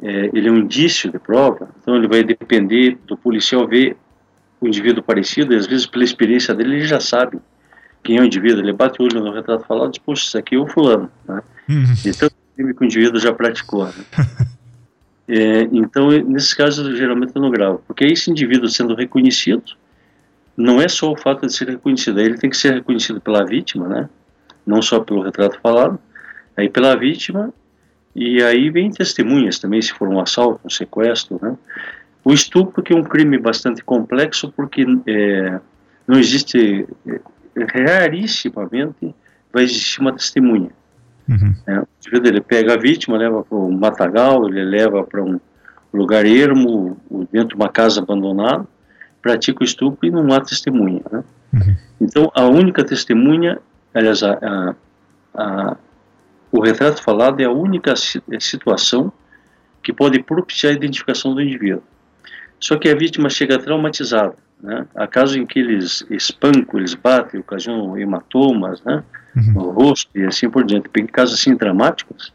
É, 0.00 0.30
ele 0.32 0.48
é 0.48 0.52
um 0.52 0.58
indício 0.58 1.10
de 1.10 1.18
prova, 1.18 1.68
então 1.82 1.96
ele 1.96 2.06
vai 2.06 2.22
depender 2.22 2.96
do 3.06 3.16
policial 3.16 3.66
ver 3.66 3.96
o 4.60 4.68
indivíduo 4.68 5.02
parecido, 5.02 5.52
e 5.52 5.56
às 5.56 5.66
vezes 5.66 5.86
pela 5.86 6.04
experiência 6.04 6.54
dele 6.54 6.76
ele 6.76 6.86
já 6.86 7.00
sabe 7.00 7.38
quem 8.02 8.16
é 8.16 8.20
o 8.20 8.24
indivíduo, 8.24 8.60
ele 8.60 8.72
bate 8.72 9.00
o 9.02 9.04
olho 9.04 9.22
no 9.22 9.32
retrato 9.32 9.64
falado 9.64 9.88
e 9.88 9.92
diz, 9.92 9.98
poxa, 9.98 10.24
isso 10.24 10.38
aqui 10.38 10.54
é 10.54 10.58
o 10.58 10.66
fulano, 10.66 11.10
né? 11.26 11.42
Uhum. 11.68 11.94
Então, 12.06 12.28
o 12.28 12.74
que 12.74 12.82
o 12.82 12.84
indivíduo 12.84 13.20
já 13.20 13.32
praticou, 13.32 13.86
né? 13.86 13.92
É, 15.28 15.68
então, 15.72 16.08
nesses 16.08 16.54
casos, 16.54 16.96
geralmente 16.96 17.32
eu 17.34 17.42
não 17.42 17.50
gravo, 17.50 17.82
porque 17.86 18.06
esse 18.06 18.30
indivíduo 18.30 18.66
sendo 18.66 18.94
reconhecido, 18.94 19.76
não 20.56 20.80
é 20.80 20.88
só 20.88 21.12
o 21.12 21.16
fato 21.16 21.46
de 21.46 21.52
ser 21.52 21.68
reconhecido, 21.68 22.18
ele 22.18 22.38
tem 22.38 22.48
que 22.48 22.56
ser 22.56 22.72
reconhecido 22.72 23.20
pela 23.20 23.44
vítima, 23.44 23.86
né? 23.86 24.08
Não 24.66 24.80
só 24.80 25.00
pelo 25.00 25.22
retrato 25.22 25.60
falado, 25.60 25.98
aí 26.56 26.68
pela 26.68 26.96
vítima, 26.96 27.52
e 28.16 28.42
aí 28.42 28.70
vem 28.70 28.90
testemunhas 28.90 29.58
também, 29.58 29.82
se 29.82 29.92
for 29.92 30.08
um 30.08 30.18
assalto, 30.18 30.60
um 30.64 30.70
sequestro, 30.70 31.38
né? 31.42 31.56
O 32.24 32.32
estupro, 32.32 32.82
que 32.82 32.92
é 32.92 32.96
um 32.96 33.04
crime 33.04 33.38
bastante 33.38 33.84
complexo, 33.84 34.50
porque 34.56 34.84
é, 35.06 35.60
não 36.06 36.18
existe, 36.18 36.86
é, 37.06 37.20
rarissimamente, 37.86 39.14
vai 39.52 39.62
existir 39.62 40.00
uma 40.00 40.12
testemunha. 40.12 40.70
Uhum. 41.28 41.54
É, 41.66 41.82
ele 42.26 42.40
pega 42.40 42.74
a 42.74 42.76
vítima, 42.78 43.18
leva 43.18 43.44
para 43.44 43.58
um 43.58 43.76
matagal, 43.76 44.48
ele 44.48 44.64
leva 44.64 45.04
para 45.04 45.22
um 45.22 45.38
lugar 45.92 46.24
ermo, 46.24 46.96
dentro 47.30 47.48
de 47.48 47.54
uma 47.54 47.68
casa 47.68 48.00
abandonada, 48.00 48.66
pratica 49.20 49.62
o 49.62 49.64
estupro 49.64 50.06
e 50.06 50.10
não 50.10 50.32
há 50.32 50.40
testemunha. 50.40 51.02
Né? 51.10 51.24
Uhum. 51.52 51.76
Então, 52.00 52.30
a 52.34 52.44
única 52.44 52.84
testemunha, 52.84 53.58
aliás, 53.92 54.22
a, 54.22 54.32
a, 54.32 54.74
a, 55.34 55.76
o 56.50 56.60
retrato 56.60 57.02
falado 57.02 57.40
é 57.40 57.44
a 57.44 57.50
única 57.50 57.92
é 57.92 58.40
situação 58.40 59.12
que 59.82 59.92
pode 59.92 60.22
propiciar 60.22 60.72
a 60.72 60.76
identificação 60.76 61.34
do 61.34 61.42
indivíduo. 61.42 61.82
Só 62.60 62.76
que 62.76 62.88
a 62.88 62.94
vítima 62.94 63.30
chega 63.30 63.58
traumatizada, 63.58 64.34
né? 64.60 64.86
Há 64.94 65.06
casos 65.06 65.36
em 65.36 65.46
que 65.46 65.60
eles 65.60 66.04
espancam, 66.10 66.80
eles 66.80 66.94
batem, 66.94 67.38
ocasionam 67.38 67.96
hematomas, 67.96 68.82
né? 68.82 69.04
Uhum. 69.38 69.52
No 69.52 69.70
rosto 69.70 70.10
e 70.14 70.24
assim 70.24 70.50
por 70.50 70.64
diante. 70.64 70.88
Tem 70.88 71.06
casos 71.06 71.38
assim 71.38 71.54
dramáticos. 71.54 72.32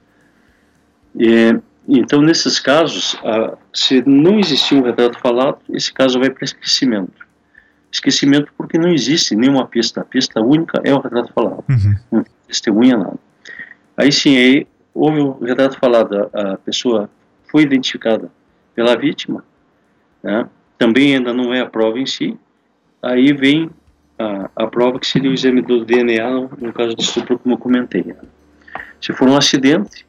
E, 1.16 1.60
então, 1.88 2.22
nesses 2.22 2.60
casos, 2.60 3.18
a, 3.24 3.58
se 3.74 4.04
não 4.08 4.40
existir 4.40 4.76
um 4.76 4.82
retrato 4.82 5.20
falado, 5.20 5.60
esse 5.70 5.92
caso 5.94 6.20
vai 6.20 6.30
para 6.30 6.46
esquecimento. 6.46 7.28
Esquecimento 7.92 8.52
porque 8.58 8.78
não 8.78 8.90
existe 8.90 9.36
nenhuma 9.36 9.68
pista. 9.68 10.02
A 10.02 10.06
pista 10.06 10.42
única 10.42 10.82
é 10.84 10.94
o 10.94 11.00
retrato 11.00 11.32
falado. 11.34 11.64
Uhum. 11.70 11.96
Não 12.12 12.24
tem 12.24 12.34
testemunha 12.48 12.98
nada. 12.98 13.20
Aí 13.96 14.12
sim, 14.12 14.36
aí, 14.38 14.68
houve 14.94 15.20
o 15.20 15.38
um 15.40 15.46
retrato 15.46 15.78
falado, 15.78 16.30
a 16.34 16.58
pessoa 16.58 17.10
foi 17.52 17.64
identificada 17.64 18.32
pela 18.74 18.96
vítima, 18.96 19.44
né? 20.24 20.48
também 20.78 21.16
ainda 21.16 21.34
não 21.34 21.54
é 21.54 21.62
a 21.62 21.66
prova 21.66 22.00
em 22.00 22.06
si, 22.06 22.38
aí 23.02 23.32
vem 23.32 23.70
a, 24.18 24.50
a 24.56 24.68
prova 24.68 25.00
que 25.00 25.08
seria 25.08 25.30
o 25.30 25.34
exame 25.34 25.62
do 25.62 25.84
DNA 25.84 26.30
no, 26.30 26.74
caso 26.74 26.96
de 26.96 27.04
estupro, 27.04 27.40
como 27.40 27.56
eu 27.56 27.60
comentei. 27.60 28.14
Se 29.02 29.14
for 29.14 29.28
um 29.28 29.36
acidente, 29.36 30.06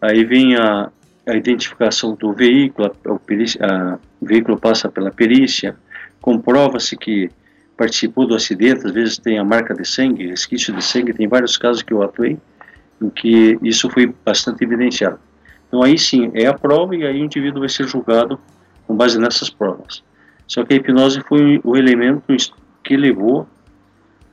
aí 0.00 0.24
vem 0.24 0.56
a, 0.56 0.90
a 1.26 1.34
identificação 1.34 2.14
do 2.14 2.32
veículo, 2.32 2.90
a, 3.06 3.10
a, 3.10 3.98
o 4.20 4.26
veículo 4.26 4.58
passa 4.58 4.88
pela 4.88 5.10
perícia, 5.10 5.76
comprova-se 6.20 6.96
que 6.96 7.30
participou 7.76 8.26
do 8.26 8.34
acidente, 8.34 8.86
às 8.86 8.92
vezes 8.92 9.18
tem 9.18 9.38
a 9.38 9.44
marca 9.44 9.72
de 9.72 9.86
sangue, 9.86 10.26
resquício 10.26 10.74
de 10.74 10.82
sangue, 10.82 11.12
tem 11.12 11.28
vários 11.28 11.56
casos 11.56 11.82
que 11.82 11.92
eu 11.92 12.02
atuei, 12.02 12.36
em 13.00 13.08
que 13.08 13.56
isso 13.62 13.88
foi 13.88 14.12
bastante 14.24 14.64
evidenciado. 14.64 15.18
Então 15.68 15.82
aí 15.82 15.96
sim, 15.96 16.30
é 16.34 16.46
a 16.46 16.54
prova 16.54 16.96
e 16.96 17.06
aí 17.06 17.20
o 17.20 17.24
indivíduo 17.24 17.60
vai 17.60 17.68
ser 17.68 17.86
julgado 17.86 18.38
com 18.86 18.96
base 18.96 19.18
nessas 19.18 19.48
provas. 19.48 20.02
Só 20.46 20.64
que 20.64 20.74
a 20.74 20.76
hipnose 20.76 21.20
foi 21.20 21.60
o 21.62 21.76
elemento 21.76 22.34
que 22.88 22.96
levou 22.96 23.46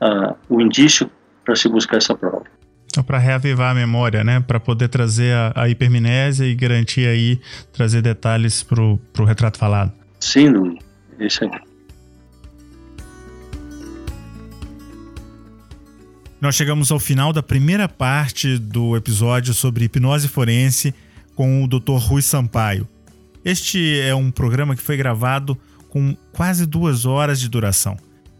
uh, 0.00 0.34
o 0.48 0.62
indício 0.62 1.10
para 1.44 1.54
se 1.54 1.68
buscar 1.68 1.98
essa 1.98 2.14
prova. 2.14 2.44
Então, 2.86 3.04
para 3.04 3.18
reavivar 3.18 3.72
a 3.72 3.74
memória, 3.74 4.24
né? 4.24 4.40
Para 4.40 4.58
poder 4.58 4.88
trazer 4.88 5.34
a, 5.34 5.52
a, 5.54 5.68
hipermnésia 5.68 6.46
e 6.46 6.54
garantir 6.54 7.06
aí, 7.06 7.38
trazer 7.70 8.00
detalhes 8.00 8.62
para 8.62 8.82
o 8.82 9.24
retrato 9.26 9.58
falado. 9.58 9.92
Sim, 10.18 10.52
dúvida. 10.52 10.80
Isso 11.20 11.44
aí. 11.44 11.50
Nós 16.40 16.54
chegamos 16.54 16.90
ao 16.90 16.98
final 16.98 17.34
da 17.34 17.42
primeira 17.42 17.86
parte 17.86 18.56
do 18.56 18.96
episódio 18.96 19.52
sobre 19.52 19.84
hipnose 19.84 20.28
forense 20.28 20.94
com 21.34 21.62
o 21.62 21.68
Dr. 21.68 21.98
Rui 21.98 22.22
Sampaio. 22.22 22.88
Este 23.44 24.00
é 24.00 24.14
um 24.14 24.30
programa 24.30 24.74
que 24.74 24.82
foi 24.82 24.96
gravado 24.96 25.58
com 25.90 26.16
quase 26.32 26.64
duas 26.64 27.04
horas 27.04 27.38
de 27.38 27.50
duração. 27.50 27.98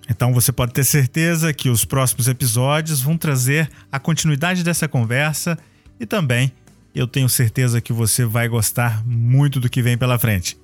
Então 0.09 0.33
você 0.33 0.53
pode 0.53 0.73
ter 0.73 0.85
certeza 0.85 1.53
que 1.53 1.69
os 1.69 1.85
próximos 1.85 2.29
episódios 2.29 3.01
vão 3.01 3.17
trazer 3.17 3.69
a 3.91 3.99
continuidade 3.99 4.63
dessa 4.63 4.87
conversa 4.87 5.59
e 5.99 6.07
também 6.07 6.53
eu 6.95 7.07
tenho 7.07 7.29
certeza 7.29 7.81
que 7.81 7.93
você 7.93 8.25
vai 8.25 8.49
gostar 8.49 9.05
muito 9.05 9.61
do 9.61 9.69
que 9.69 9.83
vem 9.83 9.99
pela 9.99 10.19
frente. 10.19 10.57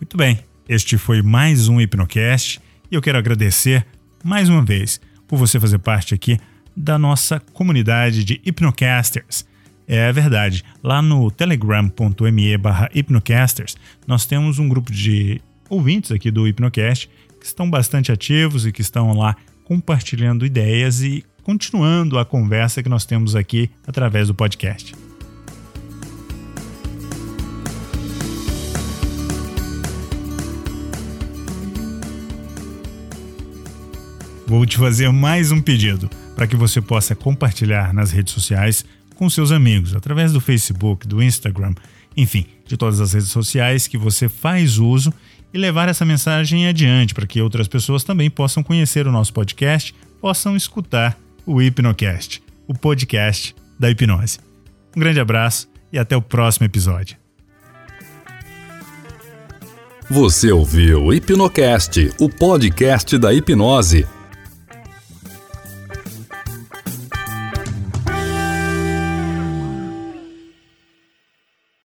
Muito 0.00 0.16
bem, 0.16 0.40
este 0.68 0.98
foi 0.98 1.22
mais 1.22 1.68
um 1.68 1.80
Hipnocast 1.80 2.60
e 2.90 2.94
eu 2.94 3.02
quero 3.02 3.18
agradecer 3.18 3.86
mais 4.24 4.48
uma 4.48 4.64
vez 4.64 5.00
por 5.28 5.38
você 5.38 5.60
fazer 5.60 5.78
parte 5.78 6.14
aqui 6.14 6.38
da 6.76 6.98
nossa 6.98 7.38
comunidade 7.38 8.24
de 8.24 8.40
Hipnocasters. 8.44 9.46
É 9.86 10.12
verdade. 10.12 10.64
Lá 10.82 11.02
no 11.02 11.30
telegram.me 11.30 12.56
barra 12.56 12.88
hipnocasters, 12.94 13.76
nós 14.06 14.24
temos 14.24 14.58
um 14.58 14.68
grupo 14.68 14.90
de 14.90 15.40
ouvintes 15.68 16.12
aqui 16.12 16.30
do 16.30 16.46
Hipnocast 16.46 17.10
que 17.42 17.46
estão 17.48 17.68
bastante 17.68 18.12
ativos 18.12 18.64
e 18.64 18.70
que 18.70 18.80
estão 18.80 19.12
lá 19.14 19.34
compartilhando 19.64 20.46
ideias 20.46 21.02
e 21.02 21.24
continuando 21.42 22.16
a 22.16 22.24
conversa 22.24 22.84
que 22.84 22.88
nós 22.88 23.04
temos 23.04 23.34
aqui 23.34 23.68
através 23.84 24.28
do 24.28 24.34
podcast. 24.34 24.94
Vou 34.46 34.64
te 34.64 34.76
fazer 34.76 35.10
mais 35.10 35.50
um 35.50 35.60
pedido 35.60 36.08
para 36.36 36.46
que 36.46 36.54
você 36.54 36.80
possa 36.80 37.16
compartilhar 37.16 37.92
nas 37.92 38.12
redes 38.12 38.32
sociais 38.32 38.84
com 39.16 39.28
seus 39.28 39.50
amigos, 39.50 39.96
através 39.96 40.32
do 40.32 40.40
Facebook, 40.40 41.08
do 41.08 41.20
Instagram, 41.20 41.74
enfim, 42.16 42.46
de 42.66 42.76
todas 42.76 43.00
as 43.00 43.14
redes 43.14 43.30
sociais 43.30 43.88
que 43.88 43.98
você 43.98 44.28
faz 44.28 44.78
uso 44.78 45.12
e 45.52 45.58
levar 45.58 45.88
essa 45.88 46.04
mensagem 46.04 46.66
adiante 46.66 47.14
para 47.14 47.26
que 47.26 47.40
outras 47.40 47.68
pessoas 47.68 48.04
também 48.04 48.30
possam 48.30 48.62
conhecer 48.62 49.06
o 49.06 49.12
nosso 49.12 49.32
podcast, 49.32 49.94
possam 50.20 50.56
escutar 50.56 51.18
o 51.44 51.60
Hipnocast, 51.60 52.42
o 52.66 52.74
podcast 52.74 53.54
da 53.78 53.90
hipnose. 53.90 54.38
Um 54.96 55.00
grande 55.00 55.20
abraço 55.20 55.68
e 55.92 55.98
até 55.98 56.16
o 56.16 56.22
próximo 56.22 56.66
episódio. 56.66 57.16
Você 60.10 60.52
ouviu 60.52 61.04
o 61.04 61.14
Hipnocast, 61.14 62.12
o 62.18 62.28
podcast 62.28 63.16
da 63.18 63.32
hipnose. 63.32 64.06